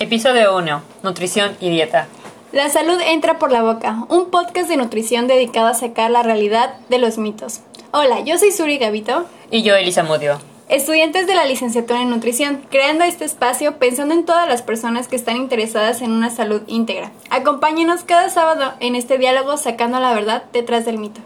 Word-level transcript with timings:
Episodio 0.00 0.56
1. 0.56 0.82
Nutrición 1.02 1.56
y 1.58 1.70
dieta. 1.70 2.06
La 2.52 2.68
salud 2.68 3.00
entra 3.04 3.40
por 3.40 3.50
la 3.50 3.62
boca, 3.62 4.04
un 4.08 4.30
podcast 4.30 4.68
de 4.68 4.76
nutrición 4.76 5.26
dedicado 5.26 5.66
a 5.66 5.74
sacar 5.74 6.12
la 6.12 6.22
realidad 6.22 6.74
de 6.88 6.98
los 6.98 7.18
mitos. 7.18 7.62
Hola, 7.90 8.20
yo 8.20 8.38
soy 8.38 8.52
Suri 8.52 8.78
Gavito. 8.78 9.26
Y 9.50 9.62
yo, 9.62 9.74
Elisa 9.74 10.04
Mudio. 10.04 10.38
Estudiantes 10.68 11.26
de 11.26 11.34
la 11.34 11.46
licenciatura 11.46 12.00
en 12.00 12.10
nutrición, 12.10 12.62
creando 12.70 13.02
este 13.02 13.24
espacio 13.24 13.78
pensando 13.78 14.14
en 14.14 14.24
todas 14.24 14.48
las 14.48 14.62
personas 14.62 15.08
que 15.08 15.16
están 15.16 15.36
interesadas 15.36 16.00
en 16.00 16.12
una 16.12 16.30
salud 16.30 16.62
íntegra. 16.68 17.10
Acompáñenos 17.30 18.04
cada 18.04 18.28
sábado 18.28 18.74
en 18.78 18.94
este 18.94 19.18
diálogo 19.18 19.56
sacando 19.56 19.98
la 19.98 20.14
verdad 20.14 20.44
detrás 20.52 20.84
del 20.84 20.98
mito. 20.98 21.20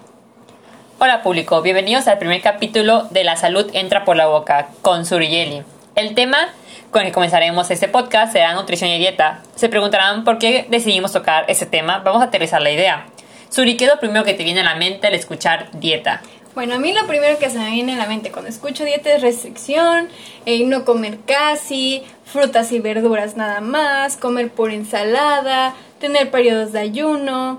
Hola 0.98 1.22
público, 1.22 1.60
bienvenidos 1.60 2.08
al 2.08 2.16
primer 2.16 2.40
capítulo 2.40 3.02
de 3.10 3.22
La 3.22 3.36
salud 3.36 3.68
entra 3.74 4.06
por 4.06 4.16
la 4.16 4.28
boca 4.28 4.68
con 4.80 5.04
Suriyeli. 5.04 5.62
El 5.94 6.14
tema 6.14 6.48
con 6.92 7.00
el 7.00 7.08
que 7.08 7.12
comenzaremos 7.12 7.70
este 7.70 7.88
podcast 7.88 8.34
será 8.34 8.52
nutrición 8.52 8.90
y 8.90 8.98
dieta. 8.98 9.40
Se 9.56 9.70
preguntarán 9.70 10.24
por 10.24 10.38
qué 10.38 10.66
decidimos 10.68 11.10
tocar 11.10 11.46
ese 11.48 11.64
tema. 11.64 12.00
Vamos 12.00 12.20
a 12.20 12.26
aterrizar 12.26 12.60
la 12.60 12.70
idea. 12.70 13.06
Suri, 13.48 13.78
¿qué 13.78 13.86
es 13.86 13.90
lo 13.90 13.98
primero 13.98 14.24
que 14.24 14.34
te 14.34 14.44
viene 14.44 14.60
a 14.60 14.64
la 14.64 14.74
mente 14.76 15.06
al 15.06 15.14
escuchar 15.14 15.70
dieta? 15.72 16.20
Bueno, 16.54 16.74
a 16.74 16.78
mí 16.78 16.92
lo 16.92 17.06
primero 17.06 17.38
que 17.38 17.48
se 17.48 17.58
me 17.58 17.70
viene 17.70 17.94
a 17.94 17.96
la 17.96 18.06
mente 18.06 18.30
cuando 18.30 18.50
escucho 18.50 18.84
dieta 18.84 19.10
es 19.10 19.22
restricción, 19.22 20.08
eh, 20.44 20.64
no 20.66 20.84
comer 20.84 21.20
casi, 21.26 22.04
frutas 22.26 22.70
y 22.72 22.78
verduras 22.78 23.38
nada 23.38 23.62
más, 23.62 24.18
comer 24.18 24.50
por 24.50 24.70
ensalada, 24.70 25.74
tener 25.98 26.30
periodos 26.30 26.72
de 26.72 26.80
ayuno. 26.80 27.58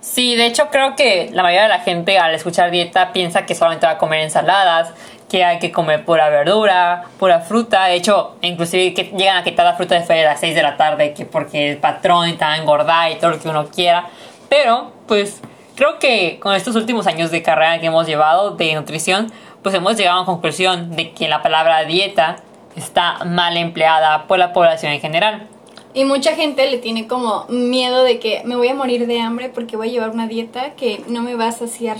Sí, 0.00 0.34
de 0.34 0.46
hecho 0.46 0.68
creo 0.70 0.96
que 0.96 1.30
la 1.32 1.44
mayoría 1.44 1.62
de 1.62 1.68
la 1.68 1.78
gente 1.78 2.18
al 2.18 2.34
escuchar 2.34 2.72
dieta 2.72 3.12
piensa 3.12 3.46
que 3.46 3.54
solamente 3.54 3.86
va 3.86 3.92
a 3.92 3.98
comer 3.98 4.20
ensaladas, 4.20 4.92
que 5.32 5.44
hay 5.44 5.58
que 5.58 5.72
comer 5.72 6.04
pura 6.04 6.28
verdura, 6.28 7.04
pura 7.18 7.40
fruta. 7.40 7.86
De 7.86 7.94
hecho, 7.94 8.36
inclusive 8.42 8.92
que 8.92 9.04
llegan 9.16 9.38
a 9.38 9.42
quitar 9.42 9.64
la 9.64 9.72
fruta 9.72 9.94
de 9.94 10.02
feria 10.02 10.28
a 10.28 10.32
las 10.32 10.40
6 10.40 10.54
de 10.54 10.62
la 10.62 10.76
tarde, 10.76 11.14
que 11.14 11.24
porque 11.24 11.70
el 11.70 11.78
patrón 11.78 12.28
está 12.28 12.54
engordar 12.58 13.10
y 13.10 13.14
todo 13.14 13.30
lo 13.30 13.40
que 13.40 13.48
uno 13.48 13.66
quiera. 13.68 14.10
Pero, 14.50 14.92
pues, 15.08 15.40
creo 15.74 15.98
que 15.98 16.38
con 16.38 16.54
estos 16.54 16.76
últimos 16.76 17.06
años 17.06 17.30
de 17.30 17.42
carrera 17.42 17.80
que 17.80 17.86
hemos 17.86 18.06
llevado 18.06 18.56
de 18.56 18.74
nutrición, 18.74 19.32
pues 19.62 19.74
hemos 19.74 19.96
llegado 19.96 20.18
a 20.18 20.20
la 20.20 20.26
conclusión 20.26 20.94
de 20.96 21.12
que 21.12 21.28
la 21.28 21.40
palabra 21.40 21.82
dieta 21.84 22.36
está 22.76 23.24
mal 23.24 23.56
empleada 23.56 24.26
por 24.26 24.38
la 24.38 24.52
población 24.52 24.92
en 24.92 25.00
general. 25.00 25.48
Y 25.94 26.04
mucha 26.04 26.34
gente 26.34 26.70
le 26.70 26.76
tiene 26.76 27.06
como 27.06 27.46
miedo 27.48 28.04
de 28.04 28.18
que 28.18 28.42
me 28.44 28.54
voy 28.54 28.68
a 28.68 28.74
morir 28.74 29.06
de 29.06 29.18
hambre 29.22 29.48
porque 29.48 29.78
voy 29.78 29.88
a 29.88 29.92
llevar 29.92 30.10
una 30.10 30.26
dieta 30.26 30.72
que 30.74 31.02
no 31.08 31.22
me 31.22 31.36
va 31.36 31.48
a 31.48 31.52
saciar. 31.52 31.96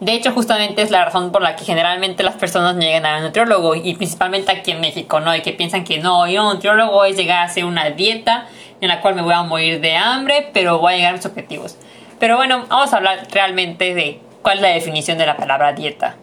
De 0.00 0.12
hecho, 0.12 0.32
justamente 0.32 0.82
es 0.82 0.90
la 0.90 1.04
razón 1.04 1.30
por 1.30 1.40
la 1.40 1.56
que 1.56 1.64
generalmente 1.64 2.22
las 2.22 2.34
personas 2.34 2.76
llegan 2.76 3.06
al 3.06 3.22
nutriólogo 3.22 3.74
y 3.74 3.94
principalmente 3.94 4.50
aquí 4.50 4.72
en 4.72 4.80
México, 4.80 5.20
¿no? 5.20 5.30
De 5.30 5.40
que 5.40 5.52
piensan 5.52 5.84
que 5.84 5.98
no, 5.98 6.26
ir 6.26 6.38
a 6.38 6.42
un 6.42 6.54
nutriólogo 6.54 7.04
es 7.04 7.16
llegar 7.16 7.38
a 7.38 7.42
hacer 7.44 7.64
una 7.64 7.90
dieta 7.90 8.46
en 8.80 8.88
la 8.88 9.00
cual 9.00 9.14
me 9.14 9.22
voy 9.22 9.32
a 9.32 9.42
morir 9.44 9.80
de 9.80 9.96
hambre, 9.96 10.50
pero 10.52 10.78
voy 10.78 10.94
a 10.94 10.96
llegar 10.96 11.10
a 11.14 11.16
mis 11.16 11.26
objetivos. 11.26 11.76
Pero 12.18 12.36
bueno, 12.36 12.66
vamos 12.68 12.92
a 12.92 12.96
hablar 12.96 13.26
realmente 13.30 13.94
de 13.94 14.20
cuál 14.42 14.56
es 14.56 14.62
la 14.62 14.68
definición 14.68 15.16
de 15.16 15.26
la 15.26 15.36
palabra 15.36 15.72
dieta. 15.72 16.16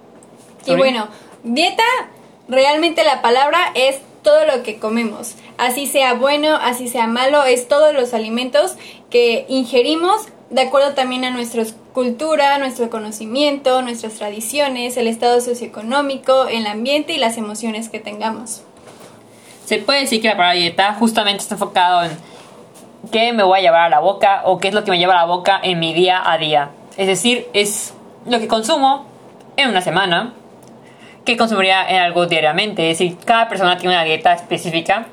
Y 0.65 0.75
bueno, 0.75 1.07
dieta, 1.43 1.83
realmente 2.47 3.03
la 3.03 3.21
palabra 3.21 3.71
es 3.73 4.01
todo 4.21 4.45
lo 4.45 4.63
que 4.63 4.79
comemos. 4.79 5.35
Así 5.57 5.87
sea 5.87 6.13
bueno, 6.13 6.55
así 6.61 6.87
sea 6.87 7.07
malo, 7.07 7.43
es 7.45 7.67
todos 7.67 7.93
los 7.93 8.13
alimentos 8.13 8.75
que 9.09 9.45
ingerimos 9.47 10.27
de 10.51 10.61
acuerdo 10.61 10.93
también 10.93 11.23
a 11.23 11.31
nuestra 11.31 11.63
cultura, 11.93 12.57
nuestro 12.57 12.89
conocimiento, 12.89 13.81
nuestras 13.81 14.13
tradiciones, 14.13 14.97
el 14.97 15.07
estado 15.07 15.39
socioeconómico, 15.39 16.47
el 16.47 16.67
ambiente 16.67 17.13
y 17.13 17.17
las 17.17 17.37
emociones 17.37 17.87
que 17.87 17.99
tengamos. 17.99 18.61
Se 19.65 19.77
puede 19.77 20.01
decir 20.01 20.21
que 20.21 20.27
la 20.27 20.35
palabra 20.35 20.59
dieta 20.59 20.93
justamente 20.95 21.41
está 21.41 21.55
enfocado 21.55 22.03
en 22.03 22.11
qué 23.11 23.31
me 23.31 23.43
voy 23.43 23.59
a 23.59 23.61
llevar 23.61 23.81
a 23.81 23.89
la 23.89 23.99
boca 23.99 24.41
o 24.43 24.57
qué 24.57 24.67
es 24.67 24.73
lo 24.73 24.83
que 24.83 24.91
me 24.91 24.99
lleva 24.99 25.13
a 25.13 25.17
la 25.17 25.25
boca 25.25 25.57
en 25.63 25.79
mi 25.79 25.93
día 25.93 26.21
a 26.29 26.37
día. 26.37 26.71
Es 26.97 27.07
decir, 27.07 27.47
es 27.53 27.93
lo 28.25 28.39
que 28.39 28.49
consumo 28.49 29.05
en 29.55 29.69
una 29.69 29.81
semana, 29.81 30.33
que 31.23 31.37
consumiría 31.37 31.89
en 31.89 32.01
algo 32.01 32.25
diariamente. 32.25 32.91
Es 32.91 32.99
decir, 32.99 33.17
cada 33.23 33.47
persona 33.47 33.77
tiene 33.77 33.95
una 33.95 34.03
dieta 34.03 34.33
específica 34.33 35.07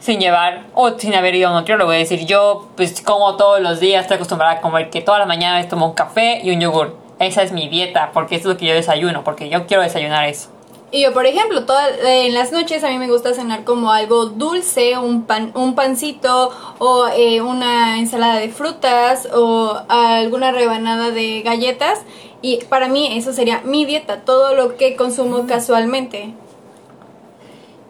sin 0.00 0.18
llevar 0.18 0.64
o 0.74 0.98
sin 0.98 1.14
haber 1.14 1.34
ido 1.36 1.48
a 1.48 1.50
un 1.52 1.58
nutriólogo. 1.58 1.92
Es 1.92 2.08
decir, 2.08 2.26
yo 2.26 2.68
pues 2.76 3.00
como 3.00 3.36
todos 3.36 3.60
los 3.60 3.78
días, 3.78 4.02
estoy 4.02 4.16
acostumbrada 4.16 4.54
a 4.54 4.60
comer 4.60 4.90
que 4.90 5.00
todas 5.00 5.20
las 5.20 5.28
mañanas 5.28 5.68
tomo 5.68 5.86
un 5.86 5.94
café 5.94 6.40
y 6.42 6.50
un 6.50 6.60
yogur. 6.60 6.96
Esa 7.20 7.42
es 7.42 7.52
mi 7.52 7.68
dieta, 7.68 8.10
porque 8.12 8.36
es 8.36 8.44
lo 8.44 8.56
que 8.56 8.66
yo 8.66 8.74
desayuno, 8.74 9.22
porque 9.22 9.50
yo 9.50 9.66
quiero 9.66 9.82
desayunar 9.82 10.26
eso. 10.26 10.48
Y 10.92 11.02
yo, 11.02 11.12
por 11.12 11.24
ejemplo, 11.24 11.66
todas, 11.66 11.90
en 12.02 12.34
las 12.34 12.50
noches 12.50 12.82
a 12.82 12.88
mí 12.88 12.98
me 12.98 13.08
gusta 13.08 13.32
cenar 13.32 13.62
como 13.62 13.92
algo 13.92 14.26
dulce, 14.26 14.98
un 14.98 15.22
pan, 15.22 15.52
un 15.54 15.76
pancito 15.76 16.50
o 16.78 17.06
eh, 17.08 17.42
una 17.42 17.98
ensalada 17.98 18.40
de 18.40 18.48
frutas 18.48 19.28
o 19.32 19.80
alguna 19.88 20.50
rebanada 20.50 21.10
de 21.10 21.42
galletas. 21.42 22.00
Y 22.42 22.56
para 22.64 22.88
mí 22.88 23.16
eso 23.16 23.32
sería 23.32 23.60
mi 23.60 23.84
dieta, 23.84 24.22
todo 24.22 24.54
lo 24.54 24.76
que 24.76 24.96
consumo 24.96 25.46
casualmente. 25.46 26.34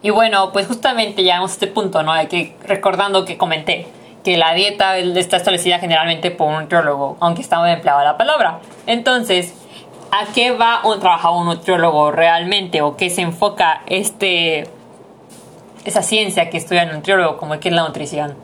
Y 0.01 0.09
bueno, 0.09 0.51
pues 0.51 0.67
justamente 0.67 1.23
llegamos 1.23 1.51
a 1.51 1.53
este 1.53 1.67
punto, 1.67 2.01
¿no? 2.03 2.11
Hay 2.11 2.27
que, 2.27 2.55
recordando 2.63 3.23
que 3.25 3.37
comenté 3.37 3.87
que 4.23 4.37
la 4.37 4.53
dieta 4.53 4.97
está 4.97 5.37
establecida 5.37 5.79
generalmente 5.79 6.31
por 6.31 6.47
un 6.47 6.61
nutriólogo, 6.61 7.17
aunque 7.19 7.41
está 7.41 7.59
muy 7.59 7.71
empleada 7.71 8.03
la 8.03 8.17
palabra. 8.17 8.59
Entonces, 8.87 9.53
¿a 10.11 10.25
qué 10.33 10.51
va 10.51 10.81
un 10.83 10.99
trabajo 10.99 11.37
un 11.37 11.45
nutriólogo 11.45 12.11
realmente? 12.11 12.81
¿O 12.81 12.97
qué 12.97 13.09
se 13.09 13.21
enfoca 13.21 13.81
este, 13.87 14.67
esa 15.85 16.03
ciencia 16.03 16.49
que 16.49 16.57
estudia 16.57 16.83
el 16.83 16.93
nutriólogo, 16.93 17.37
como 17.37 17.59
que 17.59 17.69
es 17.69 17.75
la 17.75 17.83
nutrición? 17.83 18.35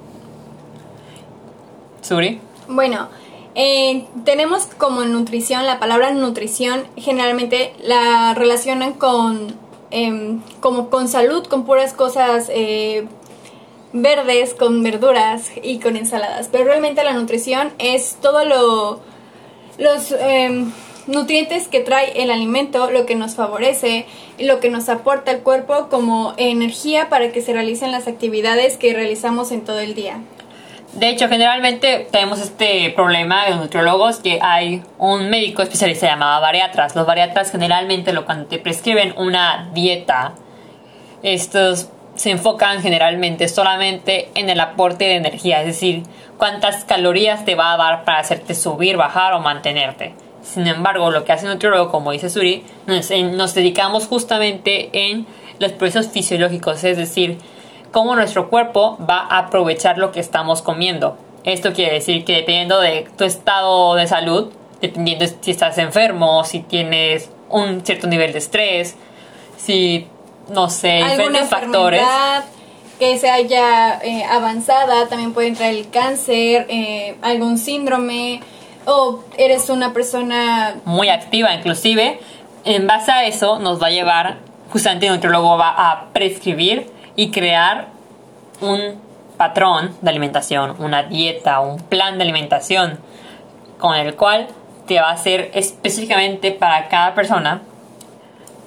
¿Suri? 2.02 2.40
Bueno, 2.68 3.08
eh, 3.56 4.06
tenemos 4.24 4.66
como 4.78 5.04
nutrición, 5.04 5.66
la 5.66 5.80
palabra 5.80 6.12
nutrición 6.12 6.86
generalmente 6.96 7.74
la 7.84 8.34
relacionan 8.34 8.94
con 8.94 9.56
Em, 9.90 10.42
como 10.60 10.90
con 10.90 11.08
salud, 11.08 11.46
con 11.48 11.64
puras 11.66 11.94
cosas 11.94 12.48
eh, 12.50 13.08
verdes, 13.94 14.54
con 14.54 14.84
verduras 14.84 15.50
y 15.64 15.80
con 15.80 15.96
ensaladas. 15.96 16.50
Pero 16.52 16.66
realmente 16.66 17.04
la 17.06 17.14
nutrición 17.14 17.72
es 17.80 18.18
todo 18.22 18.44
lo 18.44 19.00
los 19.78 20.12
em, 20.12 20.72
nutrientes 21.06 21.70
que 21.70 21.80
trae 21.80 22.22
el 22.22 22.32
alimento, 22.32 22.92
lo 22.92 23.06
que 23.06 23.16
nos 23.16 23.36
favorece, 23.36 24.06
lo 24.40 24.60
que 24.60 24.70
nos 24.70 24.90
aporta 24.90 25.32
el 25.32 25.40
cuerpo 25.40 25.88
como 25.90 26.34
energía 26.36 27.08
para 27.08 27.32
que 27.32 27.42
se 27.42 27.54
realicen 27.54 27.92
las 27.92 28.08
actividades 28.08 28.76
que 28.76 28.94
realizamos 28.94 29.52
en 29.52 29.62
todo 29.62 29.80
el 29.80 29.96
día. 29.96 30.20
De 30.94 31.10
hecho, 31.10 31.28
generalmente 31.28 32.08
tenemos 32.12 32.40
este 32.40 32.90
problema 32.92 33.46
de 33.46 33.52
los 33.52 33.60
nutriólogos 33.60 34.18
que 34.18 34.40
hay 34.42 34.84
un 34.98 35.30
médico 35.30 35.62
especialista 35.62 36.08
llamado 36.08 36.42
bariatras. 36.42 36.96
Los 36.96 37.06
bariatras 37.06 37.52
generalmente 37.52 38.14
lo 38.14 38.26
cuando 38.26 38.48
te 38.48 38.58
prescriben 38.58 39.14
una 39.18 39.70
dieta, 39.74 40.34
estos 41.24 41.90
se 42.16 42.32
enfocan 42.32 42.82
generalmente 42.82 43.48
solamente 43.48 44.30
en 44.34 44.50
el 44.50 44.60
aporte 44.60 45.06
de 45.06 45.16
energía, 45.16 45.62
es 45.62 45.68
decir, 45.68 46.04
cuántas 46.38 46.84
calorías 46.84 47.46
te 47.46 47.56
va 47.56 47.74
a 47.74 47.78
dar 47.78 48.06
para 48.06 48.20
hacerte 48.20 48.56
subir, 48.56 48.98
bajar 48.98 49.34
o 49.34 49.40
mantenerte. 49.40 50.14
Sin 50.42 50.66
embargo, 50.68 51.12
lo 51.12 51.26
que 51.26 51.32
hace 51.32 51.46
un 51.46 51.54
nutriólogo, 51.54 51.92
como 51.92 52.12
dice 52.12 52.30
Suri, 52.30 52.64
nos, 52.88 53.12
nos 53.12 53.54
dedicamos 53.54 54.08
justamente 54.08 54.90
en 54.94 55.28
los 55.60 55.74
procesos 55.74 56.12
fisiológicos, 56.12 56.84
es 56.84 56.98
decir, 56.98 57.38
cómo 57.98 58.16
nuestro 58.16 58.52
cuerpo 58.52 58.96
va 59.10 59.22
a 59.22 59.40
aprovechar 59.40 59.98
lo 59.98 60.12
que 60.12 60.20
estamos 60.20 60.62
comiendo. 60.62 61.18
Esto 61.44 61.74
quiere 61.74 61.96
decir 61.96 62.26
que 62.26 62.34
dependiendo 62.34 62.80
de 62.80 63.08
tu 63.18 63.24
estado 63.24 63.96
de 63.96 64.06
salud, 64.06 64.54
dependiendo 64.80 65.26
si 65.42 65.50
estás 65.50 65.80
enfermo, 65.80 66.44
si 66.44 66.60
tienes 66.60 67.32
un 67.50 67.84
cierto 67.84 68.06
nivel 68.06 68.34
de 68.34 68.38
estrés, 68.38 68.96
si, 69.58 70.06
no 70.50 70.70
sé, 70.70 70.98
diferentes 71.10 71.50
factores. 71.50 72.04
Que 73.00 73.18
se 73.18 73.32
haya 73.32 73.98
eh, 74.04 74.24
avanzada, 74.26 75.08
también 75.08 75.34
puede 75.34 75.48
entrar 75.48 75.72
el 75.72 75.90
cáncer, 75.90 76.68
eh, 76.70 77.18
algún 77.24 77.58
síndrome, 77.58 78.42
o 78.86 79.24
eres 79.40 79.72
una 79.72 79.92
persona... 79.92 80.76
Muy 80.86 81.10
activa 81.10 81.52
inclusive. 81.52 82.20
En 82.64 82.86
base 82.86 83.12
a 83.12 83.26
eso 83.26 83.58
nos 83.58 83.82
va 83.82 83.88
a 83.88 83.90
llevar, 83.90 84.38
justamente 84.72 85.08
el 85.08 85.14
nutriólogo 85.14 85.58
va 85.58 85.70
a 85.72 86.10
prescribir 86.14 86.96
y 87.16 87.32
crear 87.32 87.97
un 88.62 89.00
patrón 89.38 89.96
de 90.02 90.10
alimentación, 90.10 90.76
una 90.80 91.04
dieta, 91.04 91.60
un 91.60 91.80
plan 91.80 92.18
de 92.18 92.24
alimentación 92.24 93.00
con 93.78 93.96
el 93.96 94.16
cual 94.16 94.48
te 94.88 95.00
va 95.00 95.10
a 95.10 95.14
hacer 95.14 95.52
específicamente 95.54 96.52
para 96.52 96.88
cada 96.88 97.14
persona, 97.14 97.62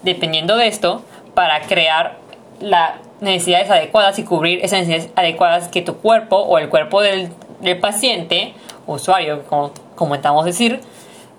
dependiendo 0.03 0.57
de 0.57 0.69
esto, 0.69 1.03
para 1.35 1.61
crear 1.63 2.19
las 2.61 2.93
necesidades 3.21 3.71
adecuadas 3.71 4.19
y 4.19 4.25
cubrir 4.25 4.61
esas 4.65 4.81
necesidades 4.81 5.13
adecuadas 5.17 5.69
que 5.69 5.83
tu 5.83 5.97
cuerpo 5.97 6.37
o 6.37 6.59
el 6.59 6.69
cuerpo 6.69 7.03
del, 7.03 7.31
paciente, 7.81 8.55
usuario, 8.87 9.45
como 9.45 9.73
comentamos 9.95 10.45
decir, 10.45 10.81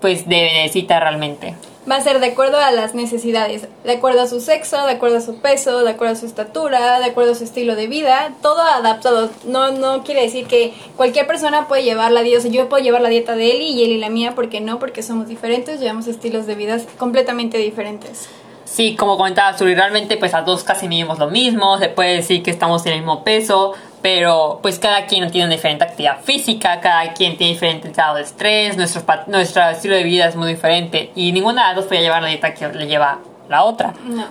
pues 0.02 0.26
necesita 0.26 1.00
realmente 1.00 1.54
va 1.90 1.96
a 1.96 2.00
ser 2.00 2.20
de 2.20 2.26
acuerdo 2.26 2.58
a 2.58 2.70
las 2.70 2.94
necesidades, 2.94 3.66
de 3.84 3.92
acuerdo 3.92 4.22
a 4.22 4.26
su 4.26 4.40
sexo, 4.40 4.86
de 4.86 4.92
acuerdo 4.92 5.18
a 5.18 5.20
su 5.20 5.40
peso, 5.40 5.82
de 5.82 5.90
acuerdo 5.90 6.14
a 6.14 6.16
su 6.16 6.26
estatura, 6.26 7.00
de 7.00 7.06
acuerdo 7.06 7.32
a 7.32 7.34
su 7.34 7.44
estilo 7.44 7.74
de 7.74 7.86
vida, 7.86 8.32
todo 8.40 8.62
adaptado. 8.62 9.30
No, 9.44 9.72
no 9.72 10.04
quiere 10.04 10.22
decir 10.22 10.46
que 10.46 10.72
cualquier 10.96 11.26
persona 11.26 11.66
puede 11.66 11.82
llevar 11.82 12.12
la 12.12 12.22
dieta, 12.22 12.38
o 12.38 12.42
sea, 12.42 12.50
yo 12.50 12.68
puedo 12.68 12.82
llevar 12.82 13.02
la 13.02 13.08
dieta 13.08 13.34
de 13.34 13.50
Eli 13.50 13.70
y 13.70 13.84
Eli 13.84 13.98
la 13.98 14.10
mía, 14.10 14.34
porque 14.34 14.60
no, 14.60 14.78
porque 14.78 15.02
somos 15.02 15.28
diferentes, 15.28 15.80
llevamos 15.80 16.06
estilos 16.06 16.46
de 16.46 16.54
vida 16.54 16.78
completamente 16.98 17.58
diferentes. 17.58 18.28
Sí, 18.64 18.96
como 18.96 19.18
comentaba 19.18 19.58
Suri, 19.58 19.74
realmente 19.74 20.16
pues 20.16 20.32
a 20.32 20.42
dos 20.42 20.64
casi 20.64 20.88
medimos 20.88 21.18
lo 21.18 21.28
mismo, 21.28 21.76
se 21.78 21.88
puede 21.88 22.14
decir 22.14 22.42
que 22.42 22.50
estamos 22.50 22.86
en 22.86 22.92
el 22.92 22.98
mismo 23.00 23.22
peso, 23.22 23.74
pero 24.02 24.58
pues 24.60 24.78
cada 24.80 25.06
quien 25.06 25.30
tiene 25.30 25.46
una 25.46 25.54
diferente 25.54 25.84
actividad 25.84 26.20
física, 26.22 26.80
cada 26.80 27.14
quien 27.14 27.36
tiene 27.36 27.52
diferente 27.52 27.90
grado 27.90 28.16
de 28.16 28.22
estrés, 28.22 28.76
nuestro, 28.76 29.02
nuestro 29.28 29.62
estilo 29.62 29.94
de 29.94 30.02
vida 30.02 30.26
es 30.26 30.36
muy 30.36 30.48
diferente 30.48 31.12
y 31.14 31.32
ninguna 31.32 31.62
de 31.62 31.68
las 31.68 31.76
dos 31.76 31.86
puede 31.86 32.02
llevar 32.02 32.22
la 32.22 32.28
dieta 32.28 32.52
que 32.52 32.68
le 32.68 32.86
lleva 32.86 33.20
la 33.48 33.62
otra. 33.62 33.94
No. 34.04 34.26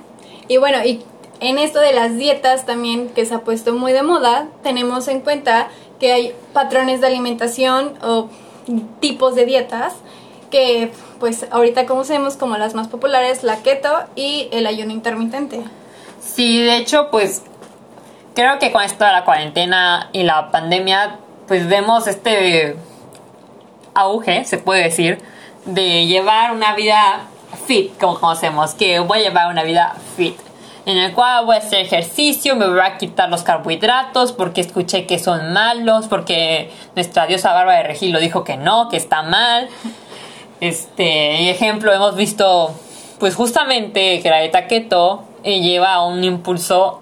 Y 0.48 0.58
bueno, 0.58 0.84
y 0.84 1.02
en 1.40 1.58
esto 1.58 1.80
de 1.80 1.94
las 1.94 2.18
dietas 2.18 2.66
también 2.66 3.10
que 3.10 3.26
se 3.26 3.34
ha 3.34 3.40
puesto 3.40 3.74
muy 3.74 3.94
de 3.94 4.04
moda, 4.04 4.48
tenemos 4.62 5.08
en 5.08 5.22
cuenta 5.22 5.70
que 6.00 6.12
hay 6.12 6.34
patrones 6.52 7.00
de 7.00 7.08
alimentación 7.08 7.94
o 8.04 8.28
tipos 9.00 9.36
de 9.36 9.46
dietas 9.46 9.94
que 10.50 10.92
pues 11.20 11.46
ahorita 11.50 11.86
conocemos 11.86 12.36
como 12.36 12.58
las 12.58 12.74
más 12.74 12.90
populares, 12.90 13.44
la 13.44 13.64
keto 13.64 13.90
y 14.16 14.50
el 14.52 14.68
ayuno 14.68 14.92
intermitente. 14.92 15.62
Sí, 16.20 16.62
de 16.62 16.78
hecho, 16.78 17.08
pues 17.10 17.44
creo 18.34 18.60
que 18.60 18.72
con 18.72 18.84
esto 18.84 19.06
de 19.06 19.12
la 19.12 19.26
cuarentena 19.26 20.10
y 20.14 20.24
la 20.24 20.52
pandemia, 20.52 21.18
pues 21.48 21.68
vemos 21.68 22.08
este 22.08 22.76
auge, 23.94 24.46
se 24.46 24.58
puede 24.58 24.84
decir, 24.84 25.20
de 25.66 26.06
llevar 26.08 26.52
una 26.52 26.76
vida 26.76 27.22
fit, 27.66 27.98
como 28.00 28.20
conocemos, 28.20 28.74
que 28.74 29.00
voy 29.00 29.20
a 29.20 29.22
llevar 29.22 29.52
una 29.52 29.64
vida 29.64 29.96
fit, 30.16 30.38
en 30.86 30.98
el 30.98 31.14
cual 31.14 31.46
voy 31.46 31.56
a 31.56 31.60
hacer 31.60 31.80
ejercicio, 31.80 32.56
me 32.56 32.68
voy 32.68 32.80
a 32.80 32.98
quitar 32.98 33.30
los 33.30 33.44
carbohidratos 33.44 34.32
porque 34.32 34.62
escuché 34.62 35.06
que 35.06 35.20
son 35.20 35.54
malos, 35.54 36.08
porque 36.08 36.72
nuestra 36.96 37.28
diosa 37.28 37.54
Bárbara 37.54 37.80
de 37.80 37.84
Regil 37.84 38.12
lo 38.12 38.20
dijo 38.20 38.44
que 38.44 38.58
no, 38.58 38.90
que 38.90 38.98
está 38.98 39.22
mal. 39.22 39.70
Este, 40.60 41.50
ejemplo, 41.50 41.94
hemos 41.94 42.16
visto, 42.16 42.74
pues 43.20 43.36
justamente 43.36 44.22
que 44.22 44.30
la 44.30 44.40
dieta 44.40 44.68
keto 44.68 45.24
eh, 45.44 45.60
lleva 45.60 46.06
un 46.06 46.24
impulso 46.24 47.02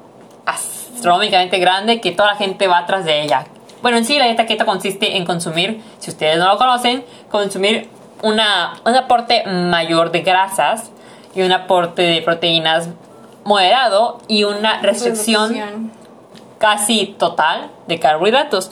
astronómicamente 0.99 1.57
grande 1.59 2.01
que 2.01 2.11
toda 2.11 2.33
la 2.33 2.35
gente 2.35 2.67
va 2.67 2.79
atrás 2.79 3.05
de 3.05 3.23
ella. 3.23 3.45
Bueno, 3.81 3.97
en 3.97 4.05
sí 4.05 4.19
la 4.19 4.25
dieta 4.25 4.45
keto 4.45 4.65
consiste 4.65 5.15
en 5.17 5.25
consumir, 5.25 5.81
si 5.99 6.11
ustedes 6.11 6.37
no 6.37 6.47
lo 6.47 6.57
conocen, 6.57 7.05
consumir 7.31 7.89
una, 8.21 8.73
un 8.85 8.95
aporte 8.95 9.45
mayor 9.45 10.11
de 10.11 10.21
grasas 10.21 10.91
y 11.33 11.41
un 11.41 11.51
aporte 11.53 12.01
de 12.01 12.21
proteínas 12.21 12.89
moderado 13.45 14.19
y 14.27 14.43
una 14.43 14.81
restricción 14.81 15.91
casi 16.57 17.15
total 17.17 17.71
de 17.87 17.99
carbohidratos 17.99 18.71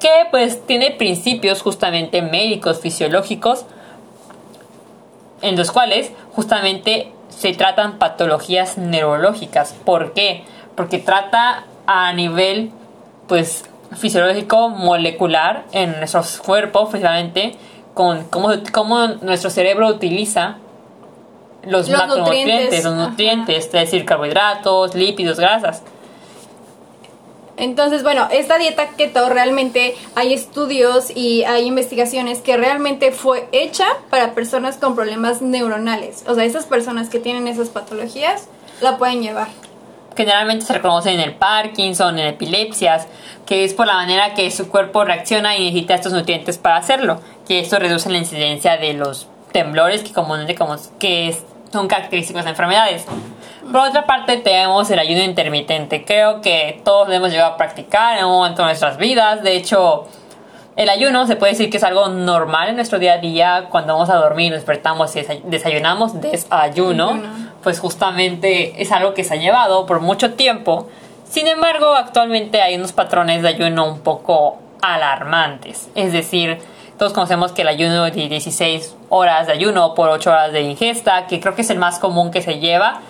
que 0.00 0.26
pues 0.32 0.66
tiene 0.66 0.90
principios 0.90 1.62
justamente 1.62 2.20
médicos 2.22 2.80
fisiológicos 2.80 3.66
en 5.42 5.56
los 5.56 5.70
cuales 5.70 6.10
justamente 6.34 7.12
se 7.28 7.52
tratan 7.52 7.98
patologías 7.98 8.76
neurológicas. 8.76 9.74
¿Por 9.84 10.12
qué? 10.12 10.44
Porque 10.76 10.98
trata 10.98 11.64
a 11.86 12.12
nivel 12.12 12.70
pues 13.26 13.64
fisiológico 13.96 14.68
molecular 14.68 15.64
en 15.72 15.98
nuestros 15.98 16.38
cuerpos 16.38 16.90
precisamente 16.90 17.56
con 17.94 18.24
cómo, 18.24 18.50
cómo 18.72 19.06
nuestro 19.08 19.50
cerebro 19.50 19.88
utiliza 19.88 20.58
los, 21.66 21.88
macronutrientes, 21.90 22.84
los 22.84 22.94
nutrientes, 22.94 23.66
es 23.66 23.72
decir, 23.72 24.04
carbohidratos, 24.04 24.94
lípidos, 24.94 25.38
grasas. 25.38 25.82
Entonces, 27.56 28.02
bueno, 28.02 28.26
esta 28.30 28.56
dieta 28.56 28.88
keto 28.96 29.28
realmente 29.28 29.94
hay 30.14 30.32
estudios 30.32 31.14
y 31.14 31.44
hay 31.44 31.66
investigaciones 31.66 32.40
que 32.40 32.56
realmente 32.56 33.12
fue 33.12 33.48
hecha 33.52 33.86
para 34.08 34.32
personas 34.32 34.78
con 34.78 34.94
problemas 34.94 35.42
neuronales. 35.42 36.24
O 36.26 36.34
sea, 36.34 36.44
esas 36.44 36.64
personas 36.64 37.10
que 37.10 37.18
tienen 37.18 37.46
esas 37.48 37.68
patologías 37.68 38.46
la 38.80 38.96
pueden 38.96 39.22
llevar 39.22 39.48
generalmente 40.20 40.66
se 40.66 40.74
reconocen 40.74 41.14
en 41.14 41.20
el 41.20 41.32
Parkinson, 41.32 42.18
en 42.18 42.26
epilepsias, 42.26 43.06
que 43.46 43.64
es 43.64 43.72
por 43.72 43.86
la 43.86 43.94
manera 43.94 44.34
que 44.34 44.50
su 44.50 44.68
cuerpo 44.68 45.02
reacciona 45.02 45.56
y 45.56 45.64
necesita 45.64 45.94
estos 45.94 46.12
nutrientes 46.12 46.58
para 46.58 46.76
hacerlo, 46.76 47.22
que 47.48 47.60
esto 47.60 47.78
reduce 47.78 48.10
la 48.10 48.18
incidencia 48.18 48.76
de 48.76 48.92
los 48.92 49.28
temblores 49.50 50.02
que 50.02 50.12
comúnmente 50.12 50.54
como 50.54 50.76
que 50.98 51.34
son 51.72 51.88
característicos 51.88 52.44
de 52.44 52.50
enfermedades. 52.50 53.06
Por 53.62 53.80
otra 53.80 54.04
parte 54.04 54.36
tenemos 54.36 54.90
el 54.90 54.98
ayuno 54.98 55.22
intermitente. 55.22 56.04
Creo 56.04 56.42
que 56.42 56.82
todos 56.84 57.10
hemos 57.10 57.30
llegado 57.30 57.54
a 57.54 57.56
practicar 57.56 58.18
en 58.18 58.26
un 58.26 58.32
momento 58.32 58.60
de 58.60 58.66
nuestras 58.66 58.98
vidas. 58.98 59.42
De 59.42 59.56
hecho, 59.56 60.06
el 60.76 60.90
ayuno 60.90 61.26
se 61.26 61.36
puede 61.36 61.52
decir 61.52 61.70
que 61.70 61.78
es 61.78 61.84
algo 61.84 62.08
normal 62.08 62.68
en 62.68 62.76
nuestro 62.76 62.98
día 62.98 63.14
a 63.14 63.18
día. 63.18 63.68
Cuando 63.70 63.94
vamos 63.94 64.10
a 64.10 64.16
dormir, 64.16 64.52
despertamos 64.52 65.16
y 65.16 65.22
desayunamos, 65.44 66.20
desayuno 66.20 67.39
pues 67.62 67.80
justamente 67.80 68.80
es 68.80 68.92
algo 68.92 69.14
que 69.14 69.24
se 69.24 69.34
ha 69.34 69.36
llevado 69.36 69.86
por 69.86 70.00
mucho 70.00 70.34
tiempo. 70.34 70.88
Sin 71.28 71.46
embargo, 71.46 71.94
actualmente 71.94 72.62
hay 72.62 72.74
unos 72.74 72.92
patrones 72.92 73.42
de 73.42 73.48
ayuno 73.48 73.86
un 73.86 74.00
poco 74.00 74.58
alarmantes. 74.82 75.88
Es 75.94 76.12
decir, 76.12 76.58
todos 76.98 77.12
conocemos 77.12 77.52
que 77.52 77.62
el 77.62 77.68
ayuno 77.68 78.04
de 78.04 78.10
16 78.10 78.96
horas 79.10 79.46
de 79.46 79.52
ayuno 79.52 79.94
por 79.94 80.08
8 80.08 80.30
horas 80.30 80.52
de 80.52 80.62
ingesta, 80.62 81.26
que 81.26 81.40
creo 81.40 81.54
que 81.54 81.62
es 81.62 81.70
el 81.70 81.78
más 81.78 81.98
común 81.98 82.30
que 82.30 82.42
se 82.42 82.58
lleva. 82.58 83.00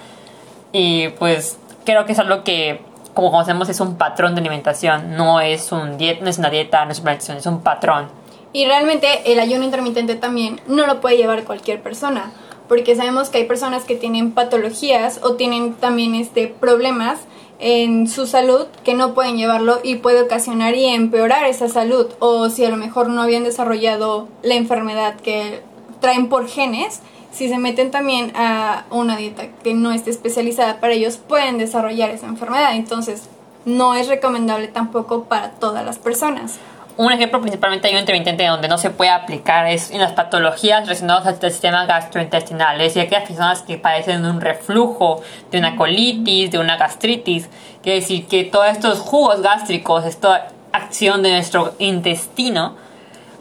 Y 0.73 1.09
pues 1.11 1.59
creo 1.85 2.05
que 2.05 2.13
es 2.13 2.19
algo 2.19 2.45
que, 2.45 2.83
como 3.15 3.31
conocemos, 3.31 3.69
es 3.69 3.81
un 3.81 3.97
patrón 3.97 4.35
de 4.35 4.41
alimentación. 4.41 5.17
No 5.17 5.41
es, 5.41 5.73
un 5.73 5.97
no 5.97 6.29
es 6.29 6.39
una 6.39 6.51
dieta, 6.51 6.85
no 6.85 6.93
es 6.93 6.99
una 7.01 7.13
alimentación, 7.13 7.39
es 7.39 7.47
un 7.47 7.63
patrón. 7.63 8.09
Y 8.53 8.67
realmente 8.67 9.33
el 9.33 9.39
ayuno 9.39 9.65
intermitente 9.65 10.17
también 10.17 10.61
no 10.67 10.87
lo 10.87 11.01
puede 11.01 11.17
llevar 11.17 11.45
cualquier 11.45 11.81
persona 11.83 12.33
porque 12.71 12.95
sabemos 12.95 13.31
que 13.31 13.39
hay 13.39 13.47
personas 13.47 13.83
que 13.83 13.97
tienen 13.97 14.31
patologías 14.31 15.19
o 15.25 15.35
tienen 15.35 15.75
también 15.75 16.15
este 16.15 16.47
problemas 16.47 17.19
en 17.59 18.07
su 18.07 18.29
salud 18.29 18.67
que 18.85 18.95
no 18.95 19.13
pueden 19.13 19.37
llevarlo 19.37 19.81
y 19.83 19.97
puede 19.97 20.23
ocasionar 20.23 20.77
y 20.77 20.87
empeorar 20.87 21.47
esa 21.47 21.69
salud. 21.69 22.07
O 22.21 22.49
si 22.49 22.65
a 22.65 22.71
lo 22.71 22.77
mejor 22.77 23.09
no 23.09 23.23
habían 23.23 23.43
desarrollado 23.43 24.29
la 24.45 24.55
enfermedad 24.55 25.17
que 25.17 25.65
traen 26.01 26.29
por 26.29 26.47
genes 26.47 27.01
si 27.33 27.49
se 27.49 27.59
meten 27.59 27.91
también 27.91 28.31
a 28.37 28.85
una 28.91 29.17
dieta 29.17 29.49
que 29.65 29.75
no 29.75 29.91
esté 29.91 30.11
especializada 30.11 30.79
para 30.79 30.93
ellos 30.93 31.17
pueden 31.17 31.59
desarrollar 31.59 32.11
esa 32.11 32.29
enfermedad. 32.29 32.77
Entonces 32.77 33.25
no 33.65 33.97
es 33.97 34.07
recomendable 34.07 34.69
tampoco 34.69 35.25
para 35.25 35.51
todas 35.55 35.85
las 35.85 35.99
personas 35.99 36.61
un 37.01 37.13
ejemplo 37.13 37.41
principalmente 37.41 37.89
hay 37.89 37.95
un 37.95 38.01
intermitente 38.01 38.47
donde 38.47 38.69
no 38.69 38.77
se 38.77 38.91
puede 38.91 39.11
aplicar 39.11 39.67
es 39.67 39.91
en 39.91 40.01
las 40.01 40.13
patologías 40.13 40.83
relacionadas 40.83 41.27
al 41.27 41.51
sistema 41.51 41.87
gastrointestinal, 41.87 42.79
es 42.79 42.89
decir, 42.89 43.03
aquellas 43.03 43.27
personas 43.27 43.63
que 43.63 43.79
padecen 43.79 44.23
de 44.23 44.29
un 44.29 44.43
reflujo, 44.43 45.23
de 45.51 45.59
una 45.59 45.77
colitis, 45.77 46.51
de 46.51 46.59
una 46.59 46.77
gastritis, 46.77 47.49
quiere 47.83 48.01
decir 48.01 48.27
que 48.27 48.45
todos 48.45 48.69
estos 48.69 48.99
jugos 48.99 49.41
gástricos, 49.41 50.05
esta 50.05 50.49
acción 50.73 51.23
de 51.23 51.31
nuestro 51.31 51.73
intestino, 51.79 52.77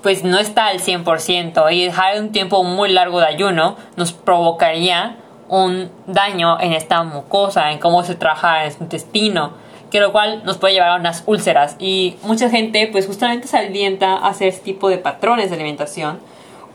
pues 0.01 0.23
no 0.23 0.39
está 0.39 0.67
al 0.67 0.79
100% 0.79 1.73
y 1.73 1.83
dejar 1.83 2.17
un 2.21 2.31
tiempo 2.31 2.63
muy 2.63 2.89
largo 2.93 3.19
de 3.19 3.25
ayuno 3.25 3.75
nos 3.97 4.13
provocaría 4.13 5.17
un 5.49 5.91
daño 6.07 6.57
en 6.61 6.71
esta 6.71 7.03
mucosa, 7.03 7.71
en 7.71 7.79
cómo 7.79 8.05
se 8.05 8.15
trabaja 8.15 8.63
en 8.63 8.71
el 8.71 8.77
intestino 8.79 9.51
que 9.89 9.99
lo 9.99 10.11
cual 10.11 10.43
nos 10.45 10.57
puede 10.57 10.73
llevar 10.73 10.89
a 10.89 10.95
unas 10.95 11.23
úlceras. 11.25 11.75
Y 11.79 12.17
mucha 12.23 12.49
gente 12.49 12.87
pues 12.91 13.07
justamente 13.07 13.47
se 13.47 13.57
alienta 13.57 14.13
a 14.13 14.29
hacer 14.29 14.49
este 14.49 14.63
tipo 14.63 14.89
de 14.89 14.97
patrones 14.97 15.49
de 15.49 15.55
alimentación 15.55 16.19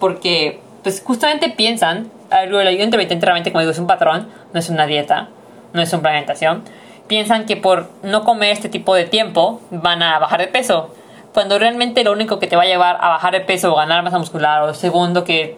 porque 0.00 0.60
pues 0.82 1.02
justamente 1.04 1.48
piensan, 1.48 2.10
algo 2.30 2.58
del 2.58 2.68
ayuno 2.68 2.84
intermitente 2.84 3.24
realmente 3.24 3.52
como 3.52 3.60
digo 3.60 3.72
es 3.72 3.78
un 3.78 3.86
patrón, 3.86 4.28
no 4.52 4.58
es 4.58 4.68
una 4.68 4.86
dieta, 4.86 5.28
no 5.72 5.80
es 5.80 5.92
una 5.92 6.08
alimentación, 6.08 6.62
piensan 7.06 7.46
que 7.46 7.56
por 7.56 7.88
no 8.02 8.24
comer 8.24 8.52
este 8.52 8.68
tipo 8.68 8.94
de 8.94 9.04
tiempo 9.04 9.60
van 9.70 10.02
a 10.02 10.18
bajar 10.18 10.40
de 10.40 10.48
peso, 10.48 10.90
cuando 11.32 11.58
realmente 11.58 12.04
lo 12.04 12.12
único 12.12 12.38
que 12.38 12.46
te 12.46 12.56
va 12.56 12.62
a 12.62 12.66
llevar 12.66 12.98
a 13.00 13.08
bajar 13.08 13.32
de 13.32 13.40
peso 13.40 13.72
o 13.72 13.76
ganar 13.76 14.02
masa 14.02 14.18
muscular 14.18 14.62
o 14.62 14.74
segundo 14.74 15.24
que 15.24 15.56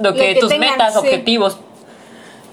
lo 0.00 0.14
que, 0.14 0.36
tus 0.36 0.56
metas, 0.58 0.96
objetivos 0.96 1.58